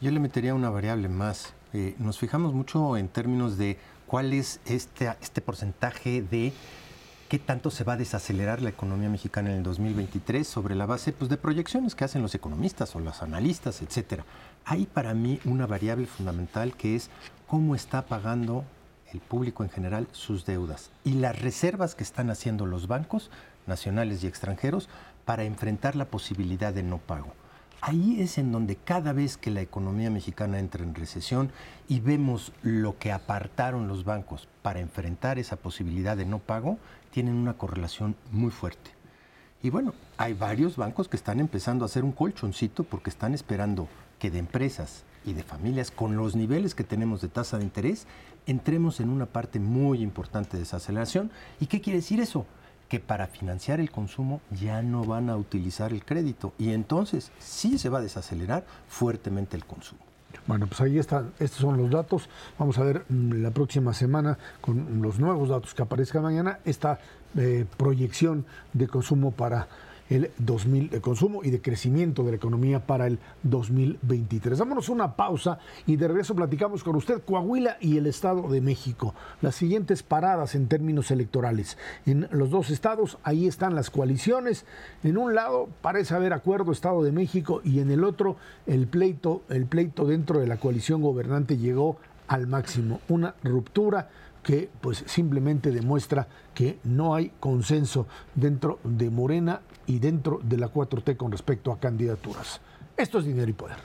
[0.00, 1.52] Yo le metería una variable más.
[1.78, 6.54] Eh, nos fijamos mucho en términos de cuál es este, este porcentaje de
[7.28, 11.12] qué tanto se va a desacelerar la economía mexicana en el 2023 sobre la base
[11.12, 14.24] pues, de proyecciones que hacen los economistas o los analistas, etcétera.
[14.64, 17.10] Hay para mí una variable fundamental que es
[17.46, 18.64] cómo está pagando
[19.12, 23.30] el público en general sus deudas y las reservas que están haciendo los bancos
[23.66, 24.88] nacionales y extranjeros
[25.26, 27.34] para enfrentar la posibilidad de no pago.
[27.88, 31.52] Ahí es en donde cada vez que la economía mexicana entra en recesión
[31.86, 36.80] y vemos lo que apartaron los bancos para enfrentar esa posibilidad de no pago,
[37.12, 38.90] tienen una correlación muy fuerte.
[39.62, 43.86] Y bueno, hay varios bancos que están empezando a hacer un colchoncito porque están esperando
[44.18, 48.08] que de empresas y de familias con los niveles que tenemos de tasa de interés
[48.48, 51.30] entremos en una parte muy importante de esa aceleración.
[51.60, 52.46] ¿Y qué quiere decir eso?
[52.88, 57.78] Que para financiar el consumo ya no van a utilizar el crédito y entonces sí
[57.78, 60.00] se va a desacelerar fuertemente el consumo.
[60.46, 62.28] Bueno, pues ahí están, estos son los datos.
[62.58, 67.00] Vamos a ver mm, la próxima semana con los nuevos datos que aparezcan mañana, esta
[67.36, 69.68] eh, proyección de consumo para
[70.08, 74.58] el 2000 de consumo y de crecimiento de la economía para el 2023.
[74.58, 79.14] Vámonos una pausa y de regreso platicamos con usted Coahuila y el Estado de México.
[79.42, 81.76] Las siguientes paradas en términos electorales.
[82.04, 84.64] En los dos estados ahí están las coaliciones.
[85.02, 89.42] En un lado parece haber acuerdo Estado de México y en el otro el pleito,
[89.48, 91.96] el pleito dentro de la coalición gobernante llegó
[92.28, 94.08] al máximo, una ruptura
[94.42, 100.72] que pues simplemente demuestra que no hay consenso dentro de Morena y dentro de la
[100.72, 102.60] 4T con respecto a candidaturas.
[102.96, 103.76] Esto es dinero y poder.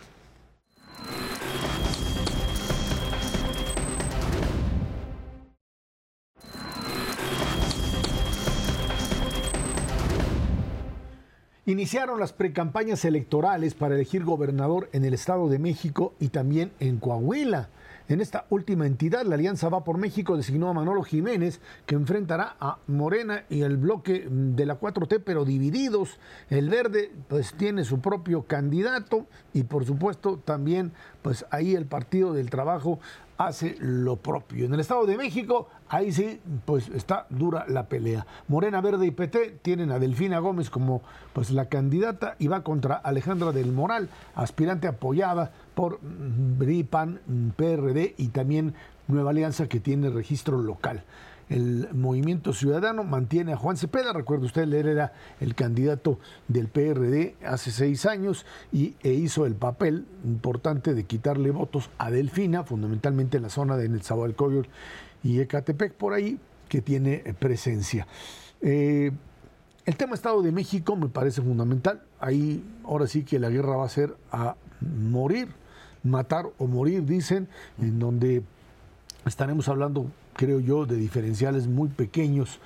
[11.67, 16.97] Iniciaron las precampañas electorales para elegir gobernador en el Estado de México y también en
[16.97, 17.69] Coahuila.
[18.07, 22.55] En esta última entidad, la Alianza Va por México designó a Manolo Jiménez, que enfrentará
[22.59, 26.19] a Morena y el bloque de la 4T, pero divididos.
[26.49, 32.33] El Verde, pues, tiene su propio candidato y, por supuesto, también, pues, ahí el Partido
[32.33, 32.99] del Trabajo
[33.47, 34.65] hace lo propio.
[34.65, 38.25] En el Estado de México, ahí sí, pues está dura la pelea.
[38.47, 41.01] Morena Verde y PT tienen a Delfina Gómez como
[41.33, 47.19] pues la candidata y va contra Alejandra del Moral, aspirante apoyada por BRI, PAN,
[47.55, 48.75] PRD y también
[49.07, 51.03] Nueva Alianza que tiene registro local.
[51.49, 57.35] El Movimiento Ciudadano mantiene a Juan Cepeda, recuerda usted, él era el candidato del PRD
[57.43, 63.37] hace seis años y, e hizo el papel importante de quitarle votos a Delfina, fundamentalmente
[63.37, 64.69] en la zona de Netzahualcóyotl
[65.23, 66.37] y Ecatepec, por ahí,
[66.69, 68.05] que tiene presencia.
[68.61, 69.11] Eh,
[69.85, 72.03] el tema Estado de México me parece fundamental.
[72.19, 75.49] Ahí ahora sí que la guerra va a ser a morir,
[76.03, 77.47] matar o morir, dicen,
[77.79, 78.43] en donde
[79.25, 82.59] estaremos hablando, creo yo, de diferenciales muy pequeños,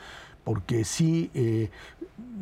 [0.44, 1.70] porque sí eh,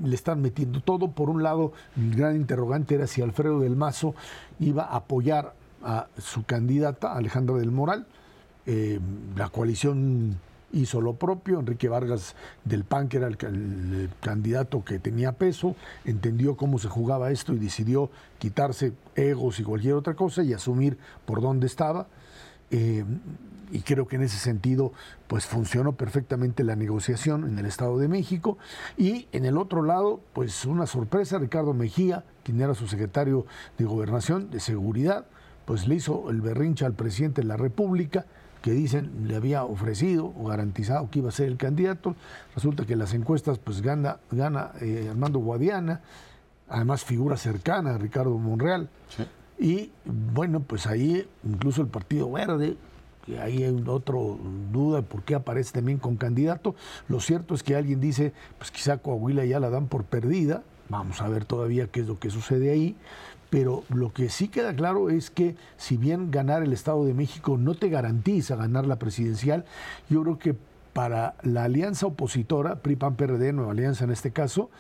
[0.03, 1.11] le están metiendo todo.
[1.11, 4.13] Por un lado, el gran interrogante era si Alfredo del Mazo
[4.59, 5.53] iba a apoyar
[5.83, 8.05] a su candidata, Alejandra del Moral.
[8.65, 8.99] Eh,
[9.35, 10.39] la coalición
[10.73, 13.37] hizo lo propio, Enrique Vargas del PAN, que era el,
[14.19, 18.09] candidato que tenía peso, entendió cómo se jugaba esto y decidió
[18.39, 22.07] quitarse egos y cualquier otra cosa y asumir por dónde estaba.
[22.71, 23.05] Eh,
[23.71, 24.93] y creo que en ese sentido
[25.27, 28.57] pues funcionó perfectamente la negociación en el Estado de México
[28.97, 33.47] y en el otro lado pues una sorpresa Ricardo Mejía quien era su secretario
[33.79, 35.25] de gobernación de seguridad
[35.65, 38.25] pues le hizo el berrinche al presidente de la República
[38.63, 42.15] que dicen le había ofrecido o garantizado que iba a ser el candidato
[42.55, 46.01] resulta que las encuestas pues gana gana eh, Armando Guadiana
[46.67, 48.89] además figura cercana a Ricardo Monreal
[49.59, 52.75] y bueno, pues ahí incluso el Partido Verde,
[53.25, 54.17] que ahí hay otra
[54.71, 56.75] duda de por qué aparece también con candidato.
[57.07, 60.63] Lo cierto es que alguien dice, pues quizá Coahuila ya la dan por perdida.
[60.89, 62.95] Vamos a ver todavía qué es lo que sucede ahí.
[63.53, 67.55] Pero lo que sí queda claro es que si bien ganar el Estado de México
[67.55, 69.63] no te garantiza ganar la presidencial,
[70.09, 70.55] yo creo que
[70.91, 74.71] para la alianza opositora, PRI-PAN-PRD, Nueva Alianza en este caso,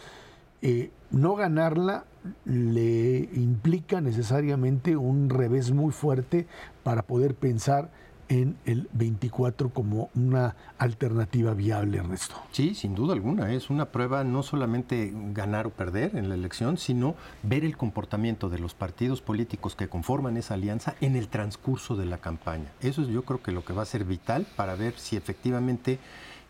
[0.63, 2.05] eh, no ganarla
[2.45, 6.47] le implica necesariamente un revés muy fuerte
[6.81, 7.91] para poder pensar
[8.33, 12.33] en el 24 como una alternativa viable, Ernesto.
[12.51, 13.53] Sí, sin duda alguna.
[13.53, 18.49] Es una prueba no solamente ganar o perder en la elección, sino ver el comportamiento
[18.49, 22.71] de los partidos políticos que conforman esa alianza en el transcurso de la campaña.
[22.81, 25.99] Eso es yo creo que lo que va a ser vital para ver si efectivamente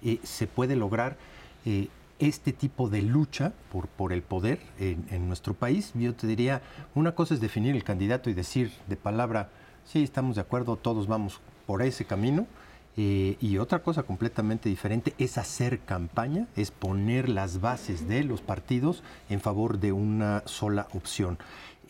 [0.01, 1.17] eh, se puede lograr
[1.65, 5.91] eh, este tipo de lucha por, por el poder en, nuestro país.
[5.95, 6.61] Yo te diría,
[6.95, 9.49] una cosa es definir el candidato y decir de palabra,
[9.83, 12.47] sí, estamos de acuerdo, todos vamos por ese camino.
[12.95, 18.41] Eh, y otra cosa completamente diferente es hacer campaña, es poner las bases de los
[18.41, 21.39] partidos en favor de una sola opción.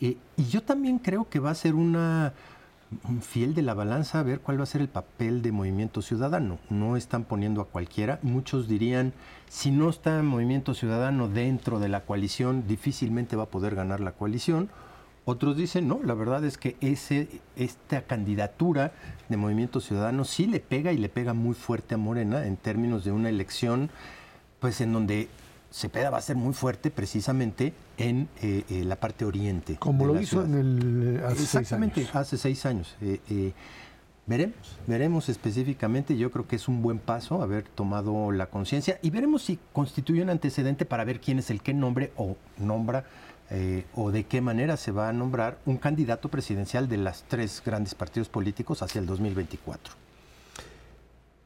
[0.00, 2.32] Eh, y yo también creo que va a ser una
[3.22, 6.58] fiel de la balanza a ver cuál va a ser el papel de Movimiento Ciudadano.
[6.70, 8.18] No están poniendo a cualquiera.
[8.22, 9.12] Muchos dirían,
[9.48, 14.12] si no está Movimiento Ciudadano dentro de la coalición, difícilmente va a poder ganar la
[14.12, 14.70] coalición.
[15.26, 18.92] Otros dicen, no, la verdad es que ese, esta candidatura
[19.28, 23.04] de Movimiento Ciudadano sí le pega y le pega muy fuerte a Morena en términos
[23.04, 23.88] de una elección,
[24.60, 25.28] pues en donde
[25.74, 29.76] Cepeda va a ser muy fuerte precisamente en eh, eh, la parte oriente.
[29.76, 32.16] Como lo hizo en el, hace Exactamente, seis años.
[32.16, 32.96] hace seis años.
[33.00, 33.52] Eh,
[34.26, 34.56] veremos,
[34.86, 36.18] veremos específicamente.
[36.18, 40.22] Yo creo que es un buen paso haber tomado la conciencia y veremos si constituye
[40.22, 43.06] un antecedente para ver quién es el que nombre o nombra
[43.94, 47.94] o de qué manera se va a nombrar un candidato presidencial de las tres grandes
[47.94, 49.94] partidos políticos hacia el 2024.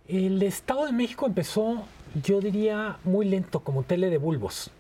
[0.07, 1.85] El Estado de México empezó
[2.23, 4.71] yo diría muy lento, como tele de bulbos.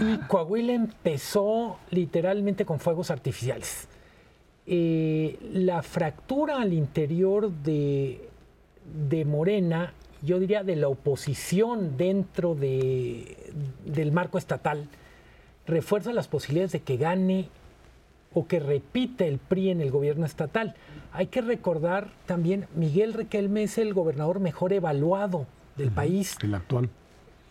[0.00, 3.88] Y Coahuila empezó literalmente con fuegos artificiales.
[4.66, 8.28] Eh, la fractura al interior de,
[9.08, 13.52] de, Morena, yo diría de la oposición dentro de,
[13.84, 14.86] del marco estatal,
[15.66, 17.48] refuerza las posibilidades de que gane
[18.32, 20.74] o que repite el PRI en el gobierno estatal.
[21.12, 25.46] Hay que recordar también, Miguel Riquelme es el gobernador mejor evaluado
[25.76, 26.36] del país.
[26.42, 26.88] El actual.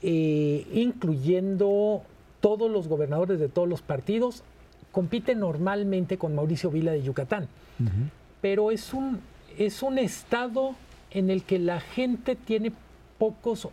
[0.01, 2.03] Eh, incluyendo
[2.39, 4.43] todos los gobernadores de todos los partidos,
[4.91, 7.47] compite normalmente con Mauricio Vila de Yucatán.
[8.41, 9.19] Pero es un,
[9.57, 10.75] es un estado
[11.11, 12.71] en el que la gente tiene
[13.17, 13.67] pocos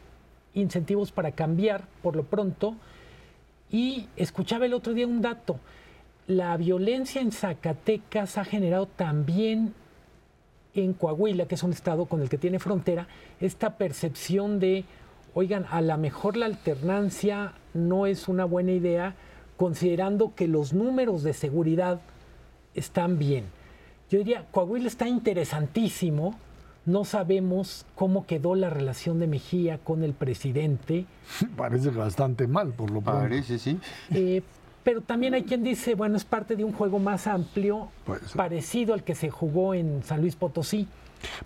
[0.55, 2.75] incentivos para cambiar por lo pronto.
[3.71, 5.59] Y escuchaba el otro día un dato.
[6.27, 9.75] La violencia en Zacatecas ha generado también
[10.75, 13.09] en Coahuila, que es un estado con el que tiene frontera,
[13.41, 14.85] esta percepción de,
[15.35, 19.15] oigan, a lo mejor la alternancia no es una buena idea,
[19.57, 22.01] considerando que los números de seguridad
[22.75, 23.45] están bien.
[24.11, 26.39] Yo diría, Coahuila está interesantísimo,
[26.87, 31.05] no sabemos cómo quedó la relación de Mejía con el presidente.
[31.57, 33.23] Parece bastante mal, por lo pronto.
[33.23, 33.79] Parece, sí.
[34.11, 34.43] Eh,
[34.85, 37.89] pero también hay quien dice, bueno, es parte de un juego más amplio,
[38.37, 40.87] parecido al que se jugó en San Luis Potosí.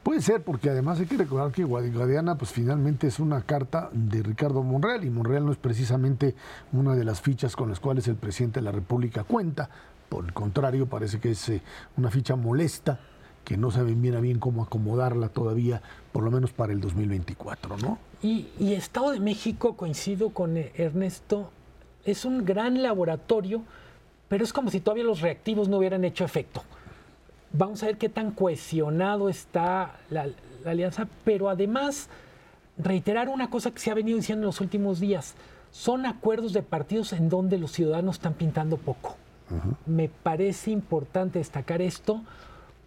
[0.03, 4.23] Puede ser, porque además hay que recordar que Guadiana pues finalmente es una carta de
[4.23, 6.35] Ricardo Monreal y Monreal no es precisamente
[6.73, 9.71] una de las fichas con las cuales el presidente de la República cuenta.
[10.11, 11.63] Por el contrario, parece que es eh,
[11.97, 12.99] una ficha molesta
[13.51, 15.83] que no saben bien a bien cómo acomodarla todavía,
[16.13, 17.99] por lo menos para el 2024, ¿no?
[18.23, 21.51] Y, y Estado de México, coincido con eh, Ernesto,
[22.05, 23.65] es un gran laboratorio,
[24.29, 26.63] pero es como si todavía los reactivos no hubieran hecho efecto.
[27.53, 30.29] Vamos a ver qué tan cohesionado está la,
[30.65, 32.09] alianza, pero además
[32.79, 35.35] reiterar una cosa que se ha venido diciendo en los últimos días,
[35.73, 39.17] son acuerdos de partidos en donde los ciudadanos están pintando poco.
[39.87, 42.23] Me parece importante destacar esto.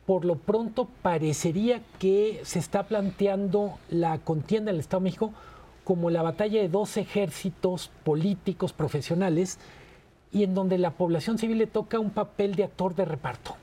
[0.06, 5.34] Por lo pronto parecería que se está planteando la contienda del Estado de México
[5.84, 9.60] como la batalla de dos ejércitos políticos profesionales
[10.32, 13.56] y en donde la población civil le toca un papel de actor de reparto.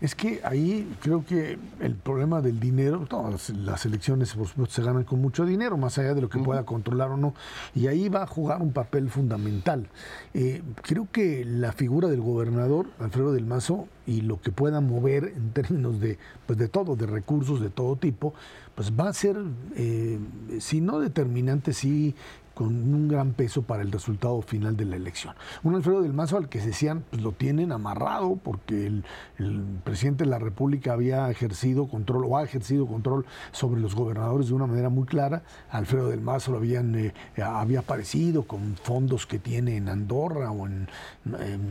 [0.00, 4.82] Es que ahí creo que el problema del dinero, todas las elecciones por supuesto se
[4.82, 7.34] ganan con mucho dinero, más allá de lo que pueda controlar o no,
[7.74, 9.88] y ahí va a jugar un papel fundamental.
[10.34, 15.32] Eh, creo que la figura del gobernador, Alfredo del Mazo, y lo que pueda mover
[15.36, 18.32] en términos de, pues de todo, de recursos de todo tipo,
[18.74, 19.36] pues va a ser,
[19.76, 20.18] eh,
[20.60, 22.14] si no determinante, sí
[22.58, 25.36] con un gran peso para el resultado final de la elección.
[25.62, 29.04] Un Alfredo del Mazo al que se decían, pues lo tienen amarrado porque el,
[29.84, 34.54] presidente de la República había ejercido control o ha ejercido control sobre los gobernadores de
[34.54, 35.44] una manera muy clara.
[35.70, 40.66] Alfredo del Mazo lo habían, eh, había aparecido con fondos que tiene en Andorra o
[40.66, 40.88] en,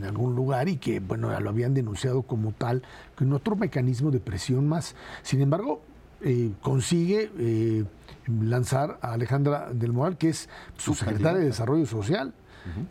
[0.06, 2.82] algún lugar y que, bueno, lo habían denunciado como tal,
[3.14, 4.96] con otro mecanismo de presión más.
[5.22, 5.82] Sin embargo,
[6.20, 7.84] eh, consigue eh,
[8.26, 12.34] lanzar a Alejandra del Moral, que es su secretaria de Desarrollo Social.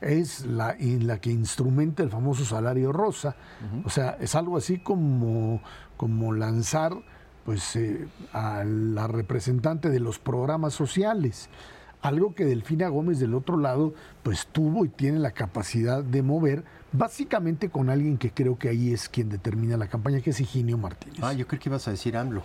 [0.01, 3.35] Es la, la que instrumenta el famoso salario rosa.
[3.85, 5.61] O sea, es algo así como,
[5.97, 6.93] como lanzar
[7.45, 11.49] pues, eh, a la representante de los programas sociales.
[12.01, 13.93] Algo que Delfina Gómez del otro lado
[14.23, 18.93] pues tuvo y tiene la capacidad de mover básicamente con alguien que creo que ahí
[18.93, 21.19] es quien determina la campaña, que es Higinio Martínez.
[21.21, 22.43] Ah, yo creo que ibas a decir AMLO.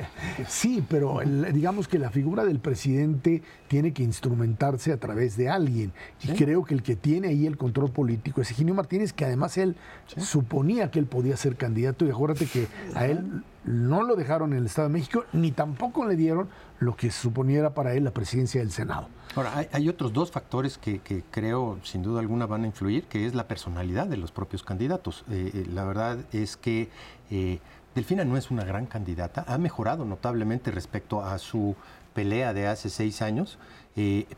[0.48, 1.20] sí, pero
[1.52, 5.92] digamos que la figura del presidente tiene que instrumentarse a través de alguien.
[6.22, 9.58] Y creo que el que tiene ahí el control político es Higinio Martínez, que además
[9.58, 9.76] él
[10.16, 12.06] suponía que él podía ser candidato.
[12.06, 16.06] Y acuérdate que a él no lo dejaron en el Estado de México, ni tampoco
[16.06, 16.48] le dieron
[16.78, 19.08] lo que suponiera para él la presidencia del Senado.
[19.36, 21.00] Ahora, hay, otros dos factores que,
[21.30, 25.24] creo sin duda alguna van a influir, que es la personalidad de los propios candidatos.
[25.30, 26.88] Eh, eh, la verdad es que
[27.30, 27.60] eh,
[27.94, 31.76] Delfina no es una gran candidata, ha mejorado notablemente respecto a su
[32.14, 33.58] pelea de hace seis años,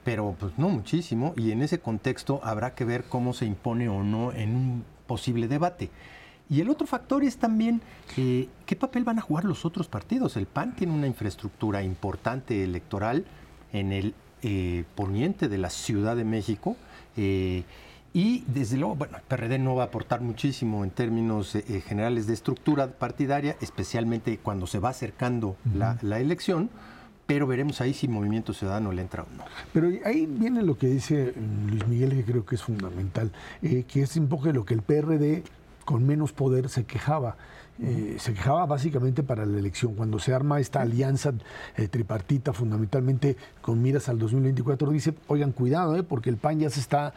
[0.05, 4.03] pero pues no muchísimo, y en ese contexto habrá que ver cómo se impone o
[4.03, 5.91] no en un posible debate.
[6.53, 7.81] Y el otro factor es también
[8.15, 10.37] qué papel van a jugar los otros partidos.
[10.37, 13.25] El PAN tiene una infraestructura importante electoral
[13.73, 16.77] en el eh, poniente de la Ciudad de México.
[17.17, 17.63] Eh,
[18.13, 22.27] y desde luego, bueno, el PRD no va a aportar muchísimo en términos eh, generales
[22.27, 26.69] de estructura partidaria, especialmente cuando se va acercando la, elección,
[27.27, 29.45] pero veremos ahí si Movimiento Ciudadano le entra o no.
[29.73, 31.33] Pero ahí viene lo que dice
[31.67, 33.33] Luis Miguel, que creo que es fundamental,
[33.63, 35.45] que es un poco de lo que el PRD
[35.85, 37.37] con menos poder se quejaba.
[37.81, 39.95] Eh, se quejaba básicamente para la elección.
[39.95, 41.33] Cuando se arma esta alianza
[41.77, 46.71] eh, tripartita, fundamentalmente con miras al 2024, dice, oigan, cuidado, eh, porque el PAN ya
[46.71, 47.15] se está,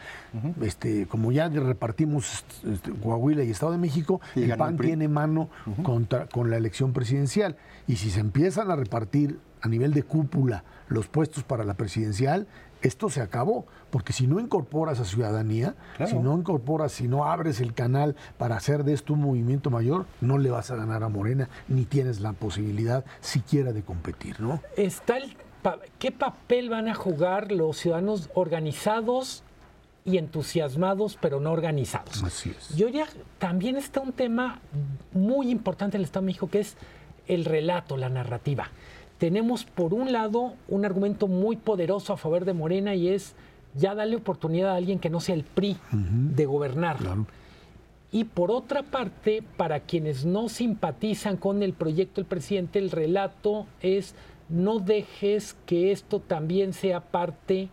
[0.62, 5.50] este, como ya repartimos este, Coahuila y Estado de México, el PAN tiene mano
[5.82, 7.56] contra, con la elección presidencial.
[7.86, 12.46] Y si se empiezan a repartir a nivel de cúpula los puestos para la presidencial,
[12.82, 15.74] esto se acabó, porque si no incorporas a ciudadanía,
[16.06, 20.06] si no incorporas, si no abres el canal para hacer de esto un movimiento mayor,
[20.20, 24.60] no le vas a ganar a Morena, ni tienes la posibilidad siquiera de competir, ¿no?
[24.76, 25.16] Está
[25.98, 29.42] ¿Qué papel van a jugar los ciudadanos organizados
[30.04, 32.22] y entusiasmados, pero no organizados?
[32.22, 32.76] Así es.
[32.76, 33.08] Yo ya
[33.38, 34.60] también está un tema
[35.12, 36.76] muy importante en el Estado de México, que es
[37.26, 38.70] el relato, la narrativa
[39.18, 43.34] tenemos por un lado un argumento muy poderoso a favor de Morena y es
[43.74, 46.98] ya darle oportunidad a alguien que no sea el PRI de gobernar.
[48.12, 53.66] Y por otra parte, para quienes no simpatizan con el proyecto del presidente, el relato
[53.80, 54.14] es
[54.48, 57.68] no dejes que esto también sea parte,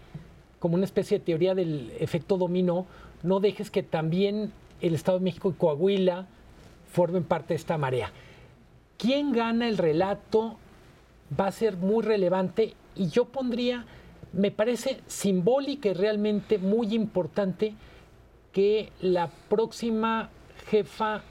[0.60, 2.86] como una especie de teoría del efecto dominó,
[3.22, 6.28] no dejes que también el Estado de México y Coahuila
[6.92, 8.12] formen parte de esta marea.
[8.98, 10.58] ¿Quién gana el relato
[11.40, 13.86] va a ser muy relevante y yo pondría,
[14.34, 17.76] me parece simbólica y realmente muy importante
[18.52, 20.30] que la próxima
[20.68, 21.22] jefa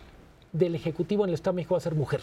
[0.53, 2.20] del Ejecutivo en el Estado de México va a ser mujer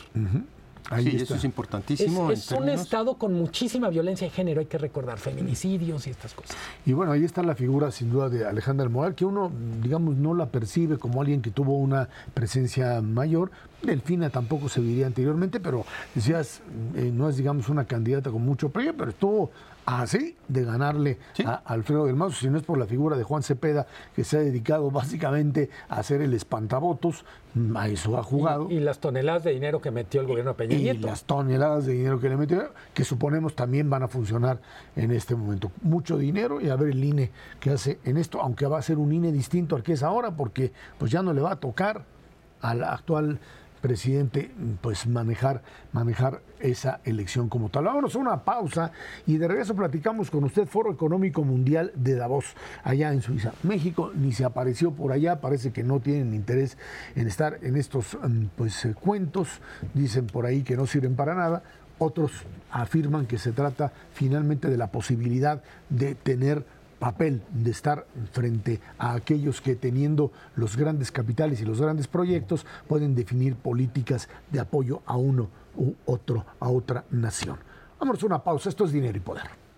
[0.97, 2.31] sí, eso es importantísimo.
[2.31, 6.55] Es, un estado con muchísima violencia de género, hay que recordar, feminicidios y estas cosas.
[6.85, 10.33] Y bueno, ahí está la figura sin duda de Alejandra Moral, que uno, digamos, no
[10.33, 13.51] la percibe como alguien que tuvo una presencia mayor.
[13.81, 16.61] Delfina tampoco se diría anteriormente, pero decías,
[16.95, 19.51] eh, no es, digamos, una candidata con mucho premio, pero estuvo
[19.97, 23.43] así de ganarle a Alfredo del Mazo, si no es por la figura de Juan
[23.43, 27.25] Cepeda, que se ha dedicado básicamente a hacer el espantavotos,
[27.75, 28.69] a eso ha jugado.
[28.69, 31.93] Y, las toneladas de dinero que metió el gobierno de Peña y las toneladas de
[31.93, 34.59] dinero que le metió, que suponemos también van a funcionar
[34.95, 35.71] en este momento.
[35.81, 38.97] Mucho dinero y a ver el INE que hace en esto, aunque va a ser
[38.97, 42.03] un INE distinto al que es ahora, porque pues ya no le va a tocar
[42.61, 43.39] al actual
[43.81, 44.51] presidente
[44.81, 45.61] pues manejar,
[45.91, 47.85] manejar esa elección como tal.
[47.85, 48.91] Vámonos a una pausa
[49.25, 53.53] y de regreso platicamos con usted Foro Económico Mundial de Davos, allá en Suiza.
[53.63, 56.77] México ni se apareció por allá, parece que no tienen interés
[57.15, 59.61] en estar en estos mm, pues eh, cuentos,
[59.93, 61.63] dicen por ahí que no sirven para nada.
[61.97, 62.31] Otros
[62.71, 66.65] afirman que se trata finalmente de la posibilidad de tener
[66.99, 72.65] papel de estar frente a aquellos que teniendo los grandes capitales y los grandes proyectos
[72.87, 77.57] pueden definir políticas de apoyo a uno u otro, a otra nación.
[77.99, 79.68] Vamos a una pausa, esto es dinero y poder.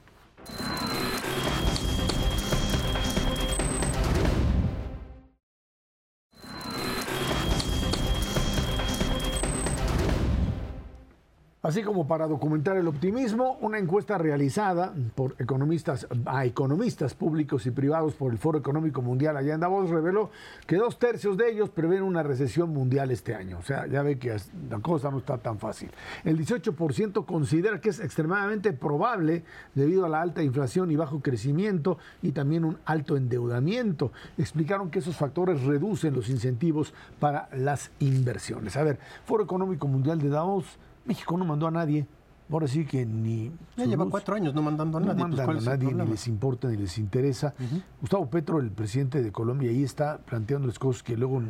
[11.63, 17.71] Así como para documentar el optimismo, una encuesta realizada por economistas a economistas públicos y
[17.71, 20.31] privados por el Foro Económico Mundial allá en Davos reveló
[20.65, 23.59] que dos tercios de ellos prevén una recesión mundial este año.
[23.59, 24.35] O sea, ya ve que
[24.71, 25.91] la cosa no está tan fácil.
[26.23, 29.43] El 18% considera que es extremadamente probable
[29.75, 34.11] debido a la alta inflación y bajo crecimiento y también un alto endeudamiento.
[34.35, 38.75] Explicaron que esos factores reducen los incentivos para las inversiones.
[38.77, 42.05] A ver, Foro Económico Mundial de Davos México no mandó a nadie.
[42.51, 43.49] Ahora sí que ni.
[43.77, 45.23] Ya lleva cuatro años no mandando a nadie.
[45.23, 47.53] No pues, mandan a nadie, ni les importa, ni les interesa.
[48.01, 51.41] Gustavo Petro, el presidente de Colombia, ahí está planteando las cosas que luego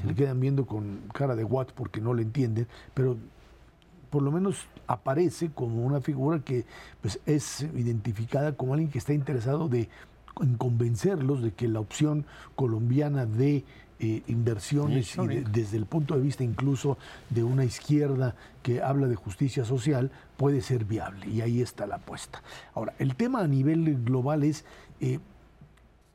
[0.00, 3.16] se le quedan viendo con cara de what porque no le entienden, pero
[4.10, 6.66] por lo menos aparece como una figura que
[7.00, 9.88] pues, es identificada como alguien que está interesado de,
[10.40, 13.64] en convencerlos de que la opción colombiana de
[14.00, 16.98] eh, inversiones y desde el punto de vista incluso
[17.30, 21.96] de una izquierda que habla de justicia social puede ser viable y ahí está la
[21.96, 22.42] apuesta.
[22.74, 24.64] Ahora, el tema a nivel global es,
[25.00, 25.20] eh,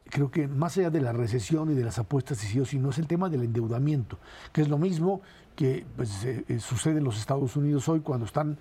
[0.10, 2.80] creo que más allá de la recesión y de las apuestas y sí o sí,
[2.80, 4.20] no es el tema del endeudamiento,
[4.52, 5.22] que es lo mismo
[5.56, 8.58] que pues, eh, sucede en los Estados Unidos hoy cuando están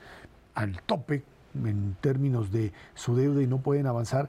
[0.54, 4.28] al tope en términos de su deuda y no pueden avanzar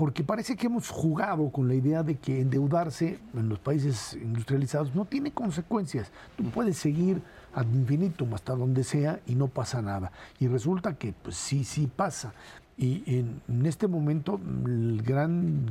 [0.00, 4.94] porque parece que hemos jugado con la idea de que endeudarse en los países industrializados
[4.94, 6.10] no tiene consecuencias.
[6.38, 7.20] Tú puedes seguir
[7.52, 10.10] ad infinitum hasta donde sea y no pasa nada.
[10.38, 12.32] Y resulta que pues, sí, sí pasa.
[12.78, 15.66] Y en, este momento el gran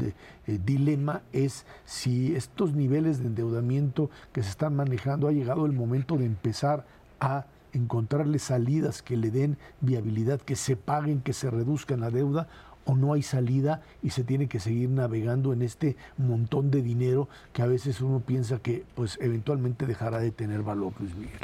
[0.46, 5.72] eh, dilema es si estos niveles de endeudamiento que se están manejando ha llegado el
[5.72, 6.86] momento de empezar
[7.20, 12.48] a encontrarle salidas que le den viabilidad, que se paguen, que se reduzcan la deuda
[12.90, 17.30] o no hay salida y se tiene que seguir navegando en este montón de dinero
[17.54, 21.40] que a veces uno piensa que pues eventualmente dejará de tener valor, Luis Miguel.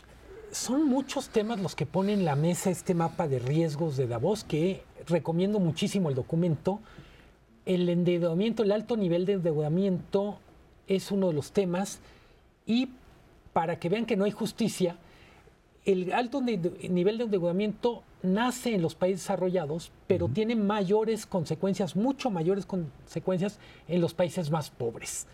[0.51, 4.43] Son muchos temas los que ponen en la mesa este mapa de riesgos de Davos
[4.43, 6.79] que recomiendo muchísimo el documento.
[7.67, 10.39] El endeudamiento, el alto nivel de endeudamiento
[10.87, 11.99] es uno de los temas
[12.65, 12.89] y
[13.53, 14.97] para que vean que no hay justicia,
[15.85, 22.31] el alto nivel de endeudamiento nace en los países desarrollados, pero tiene mayores consecuencias, mucho
[22.31, 25.27] mayores consecuencias en los países más pobres.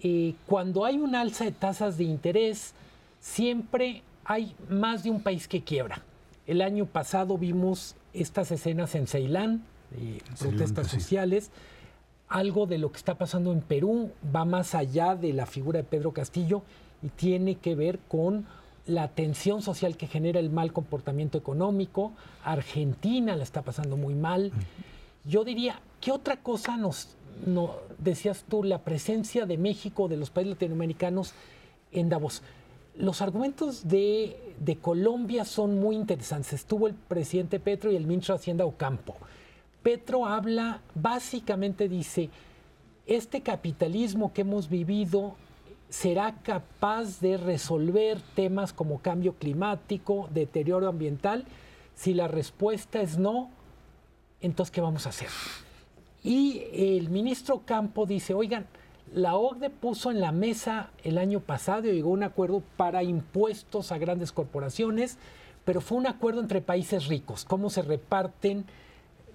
[0.00, 2.72] Eh, cuando hay un alza de tasas de interés,
[3.20, 6.02] siempre hay más de un país que quiebra.
[6.46, 9.62] El año pasado vimos estas escenas en Ceilán,
[10.38, 11.50] protestas sociales.
[12.28, 15.84] Algo de lo que está pasando en Perú va más allá de la figura de
[15.84, 16.62] Pedro Castillo
[17.02, 18.46] y tiene que ver con
[18.86, 22.12] la tensión social que genera el mal comportamiento económico.
[22.44, 24.52] Argentina la está pasando muy mal.
[25.24, 30.30] Yo diría, ¿qué otra cosa nos, no, decías tú, la presencia de México, de los
[30.30, 31.34] países latinoamericanos
[31.92, 32.42] en Davos?
[32.96, 36.52] Los argumentos de, de Colombia son muy interesantes.
[36.52, 39.16] Estuvo el presidente Petro y el ministro de Hacienda Ocampo.
[39.82, 42.30] Petro habla, básicamente dice,
[43.06, 45.36] este capitalismo que hemos vivido
[45.88, 51.44] será capaz de resolver temas como cambio climático, deterioro ambiental?
[51.94, 53.50] Si la respuesta es no,
[54.40, 55.28] entonces ¿qué vamos a hacer?
[56.22, 58.66] Y el ministro Campo dice, oigan,
[59.14, 63.92] la OCDE puso en la mesa el año pasado y llegó un acuerdo para impuestos
[63.92, 65.18] a grandes corporaciones,
[65.64, 68.64] pero fue un acuerdo entre países ricos, cómo se reparten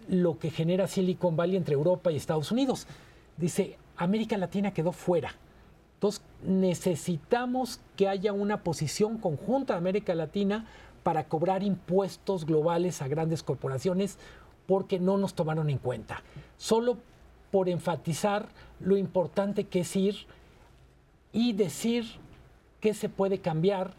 [0.09, 2.87] lo que genera Silicon Valley entre Europa y Estados Unidos.
[3.37, 5.33] Dice, América Latina quedó fuera.
[6.01, 10.65] Entonces, necesitamos que haya una posición conjunta de América Latina
[11.03, 14.17] para cobrar impuestos globales a grandes corporaciones
[14.65, 16.23] porque no nos tomaron en cuenta.
[16.57, 16.97] Solo
[17.51, 18.49] por enfatizar
[18.79, 20.15] lo importante que es ir
[21.33, 22.05] y decir
[22.79, 23.93] que se puede cambiar,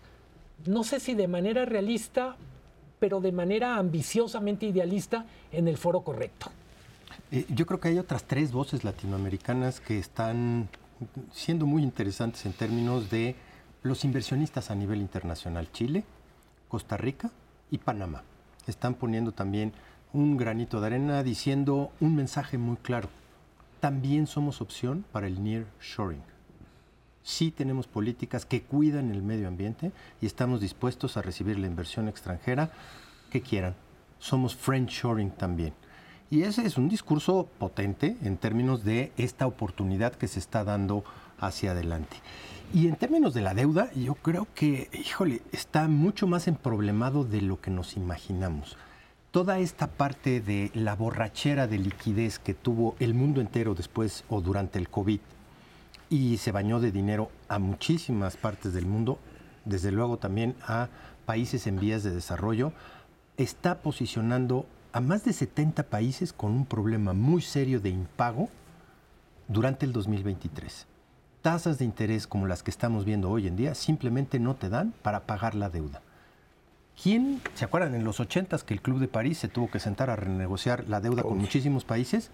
[0.66, 2.34] no sé si de manera realista,
[2.98, 6.50] pero de manera ambiciosamente idealista en el foro correcto.
[7.30, 10.68] Eh, yo creo que hay otras tres voces latinoamericanas que están
[11.32, 13.36] siendo muy interesantes en términos de
[13.82, 16.04] los inversionistas a nivel internacional, Chile,
[16.68, 17.30] Costa Rica
[17.70, 18.22] y Panamá,
[18.66, 19.72] están poniendo también
[20.12, 23.08] un granito de arena diciendo un mensaje muy claro.
[23.80, 26.22] También somos opción para el near shoring.
[27.22, 32.08] Sí tenemos políticas que cuidan el medio ambiente y estamos dispuestos a recibir la inversión
[32.08, 32.70] extranjera
[33.30, 33.74] que quieran.
[34.18, 35.72] Somos friend shoring también.
[36.32, 41.04] Y ese es un discurso potente en términos de esta oportunidad que se está dando
[41.38, 42.16] hacia adelante.
[42.72, 47.42] Y en términos de la deuda, yo creo que, híjole, está mucho más emproblemado de
[47.42, 48.78] lo que nos imaginamos.
[49.30, 54.40] Toda esta parte de la borrachera de liquidez que tuvo el mundo entero después o
[54.40, 55.20] durante el COVID
[56.08, 59.18] y se bañó de dinero a muchísimas partes del mundo,
[59.66, 60.88] desde luego también a
[61.26, 62.72] países en vías de desarrollo,
[63.36, 68.50] está posicionando a más de 70 países con un problema muy serio de impago
[69.48, 70.86] durante el 2023.
[71.40, 74.92] Tasas de interés como las que estamos viendo hoy en día simplemente no te dan
[75.02, 76.02] para pagar la deuda.
[77.02, 80.10] ¿Quién, se acuerdan en los 80 que el Club de París se tuvo que sentar
[80.10, 82.30] a renegociar la deuda con muchísimos países?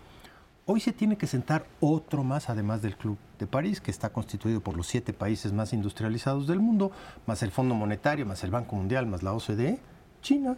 [0.67, 4.61] Hoy se tiene que sentar otro más, además del Club de París, que está constituido
[4.61, 6.91] por los siete países más industrializados del mundo,
[7.25, 9.79] más el Fondo Monetario, más el Banco Mundial, más la OCDE,
[10.21, 10.57] China.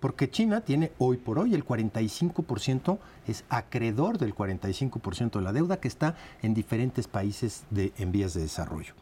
[0.00, 5.80] Porque China tiene hoy por hoy el 45%, es acreedor del 45% de la deuda
[5.80, 8.94] que está en diferentes países en vías de desarrollo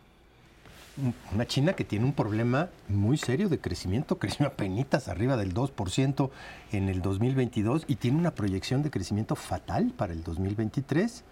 [1.35, 6.31] una China que tiene un problema muy serio de crecimiento, creció penitas arriba del 2%
[6.73, 11.25] en el 2022 y tiene una proyección de crecimiento fatal para el 2023.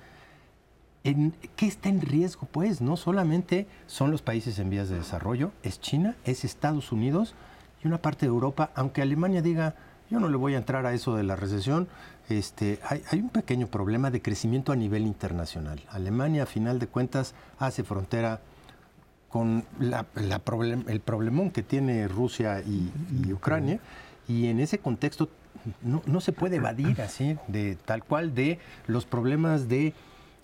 [1.04, 2.48] ¿En ¿Qué está en riesgo?
[2.50, 7.34] Pues no solamente son los países en vías de desarrollo, es China, es Estados Unidos
[7.84, 9.74] y una parte de Europa, aunque Alemania diga,
[10.10, 11.86] yo no le voy a entrar a eso de la recesión,
[12.28, 15.82] este, hay, un pequeño problema de crecimiento a nivel internacional.
[15.90, 18.40] Alemania, a final de cuentas, hace frontera
[19.28, 19.64] con
[20.86, 23.80] el problemón que tiene Rusia y, Ucrania,
[24.28, 25.28] y en ese contexto
[25.82, 29.92] no, se puede evadir así, de tal cual, de los problemas de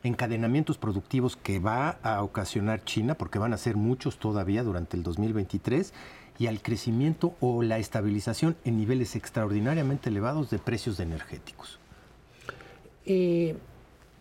[0.03, 5.03] encadenamientos productivos que va a ocasionar China, porque van a ser muchos todavía durante el
[5.03, 5.93] 2023,
[6.41, 11.79] y al crecimiento o la estabilización en niveles extraordinariamente elevados de precios energéticos.
[13.05, 13.57] Eh,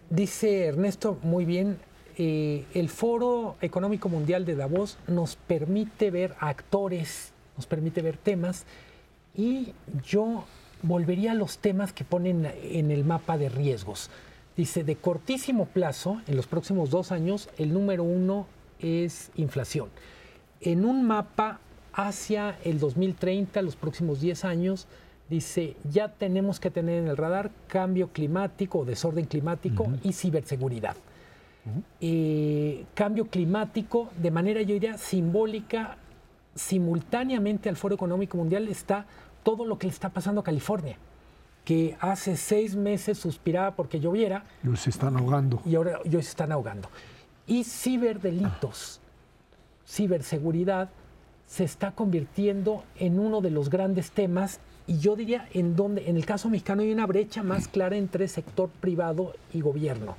[0.09, 1.77] dice Ernesto muy bien,
[2.17, 8.65] eh, el Foro Económico Mundial de Davos nos permite ver actores, nos permite ver temas
[9.33, 10.43] y yo
[10.81, 14.09] volvería a los temas que ponen en el mapa de riesgos.
[14.57, 18.45] Dice, de cortísimo plazo, en los próximos dos años, el número uno
[18.79, 19.87] es inflación.
[20.59, 21.61] En un mapa
[21.93, 24.87] hacia el 2030, los próximos 10 años,
[25.29, 30.95] dice, ya tenemos que tener en el radar cambio climático o desorden climático y ciberseguridad.
[32.01, 35.97] Eh, cambio climático, de manera, yo diría, simbólica,
[36.55, 39.05] simultáneamente al Foro Económico Mundial está
[39.43, 40.97] todo lo que le está pasando a California,
[41.63, 44.43] que hace seis meses suspiraba porque lloviera.
[44.63, 45.61] Y se están ahogando.
[45.65, 46.89] Y ahora se están ahogando.
[47.45, 48.99] Y ciberdelitos,
[49.87, 50.89] ciberseguridad,
[51.49, 56.15] se está convirtiendo en uno de los grandes temas y yo diría en donde, en
[56.15, 60.15] el caso mexicano hay una brecha más clara entre sector privado y gobierno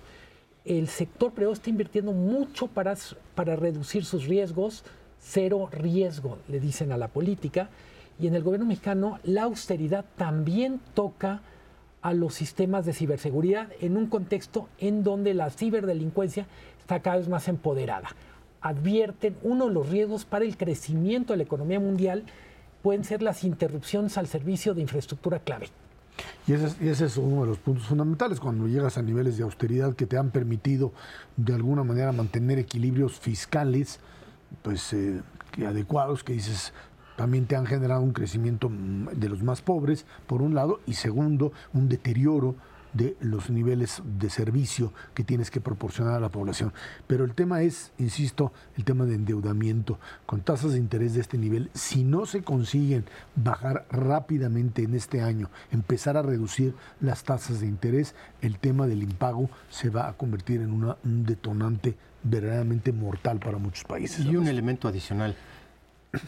[0.64, 2.94] el sector privado está invirtiendo mucho para,
[3.34, 4.84] para reducir sus riesgos,
[5.18, 7.70] cero riesgo, le dicen a la política,
[8.18, 11.40] y en el gobierno mexicano la austeridad también toca
[12.02, 16.46] a los sistemas de ciberseguridad en un contexto en donde la ciberdelincuencia
[16.78, 18.08] está cada vez más empoderada.
[18.60, 22.24] Advierten uno de los riesgos para el crecimiento de la economía mundial
[22.82, 25.68] pueden ser las interrupciones al servicio de infraestructura clave.
[26.46, 30.06] Y ese, es, uno de los puntos fundamentales cuando llegas a niveles de austeridad que
[30.06, 30.92] te han permitido
[31.36, 34.00] de alguna manera mantener equilibrios fiscales
[34.62, 35.22] pues eh,
[35.66, 36.72] adecuados que dices
[37.16, 41.52] también te han generado un crecimiento de los más pobres por un lado y segundo
[41.72, 42.54] un deterioro
[42.92, 46.72] de los niveles de servicio que tienes que proporcionar a la población.
[47.06, 49.98] Pero el tema es, insisto, el tema de endeudamiento.
[50.26, 53.04] Con tasas de interés de este nivel, si no se consiguen
[53.36, 59.02] bajar rápidamente en este año, empezar a reducir las tasas de interés, el tema del
[59.02, 64.24] impago se va a convertir en un detonante verdaderamente mortal para muchos países.
[64.24, 65.36] Y un elemento adicional,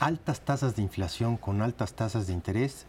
[0.00, 2.86] altas tasas de inflación con altas tasas de interés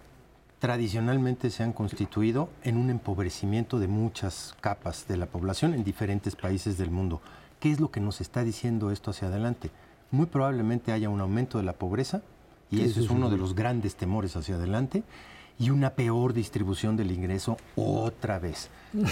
[0.63, 6.37] tradicionalmente se han constituido en un empobrecimiento de muchas capas de la población en diferentes
[6.37, 7.19] países del mundo.
[7.59, 9.71] ¿Qué es lo que nos está diciendo esto hacia adelante?
[10.09, 12.21] Muy probablemente haya un aumento de la pobreza
[12.71, 15.03] y eso es uno de los grandes temores hacia adelante
[15.59, 18.69] y una peor distribución del ingreso otra vez.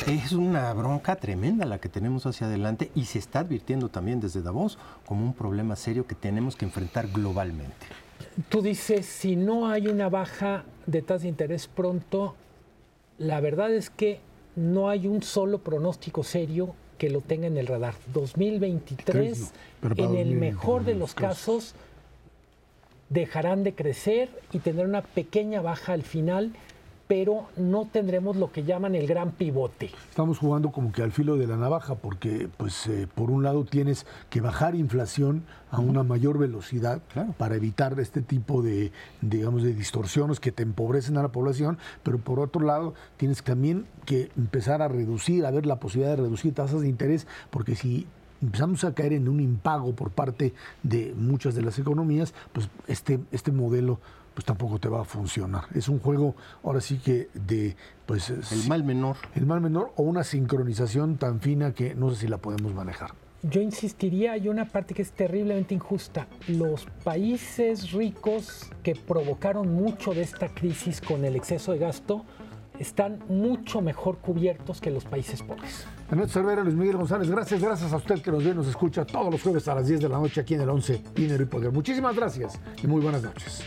[0.08, 4.41] Es una bronca tremenda la que tenemos hacia adelante y se está advirtiendo también desde
[4.41, 7.88] Davos como un problema serio que tenemos que enfrentar globalmente.
[8.50, 12.36] Tú dices, si no hay una baja de tasa de interés pronto,
[13.18, 14.20] la verdad es que
[14.56, 17.96] no hay un solo pronóstico serio que lo tenga en el radar.
[18.14, 19.54] 2023,
[19.98, 21.76] en el mejor de los casos,
[23.10, 26.54] dejarán de crecer y tendrán una pequeña baja al final
[27.12, 29.91] pero no tendremos lo que llaman el gran pivote.
[30.09, 33.66] Estamos jugando como que al filo de la navaja, porque pues eh, por un lado
[33.66, 37.01] tienes que bajar inflación a una mayor velocidad
[37.38, 42.18] para evitar este tipo de, digamos, de distorsiones que te empobrecen a la población, pero
[42.18, 46.53] por otro lado tienes también que empezar a reducir, a ver la posibilidad de reducir
[46.53, 48.07] tasas de interés, porque si
[48.41, 53.20] empezamos a caer en un impago por parte de muchas de las economías, pues este,
[53.34, 53.99] este modelo
[54.34, 55.66] pues tampoco te va a funcionar.
[55.74, 57.76] Es un juego, ahora sí que de,
[58.06, 58.30] pues...
[58.30, 59.18] El mal menor.
[59.36, 63.12] El mal menor o una sincronización tan fina que no sé si la podemos manejar.
[63.44, 66.28] Yo insistiría, hay una parte que es terriblemente injusta.
[66.48, 72.24] Los países ricos que provocaron mucho de esta crisis con el exceso de gasto
[72.82, 75.86] están mucho mejor cubiertos que los países pobres.
[76.10, 79.32] Ernesto Cervera, Luis Miguel González, gracias, gracias a usted que nos ve nos escucha todos
[79.32, 81.72] los jueves a las 10 de la noche aquí en el 11 Dinero y Poder.
[81.72, 83.64] Muchísimas gracias y muy buenas noches.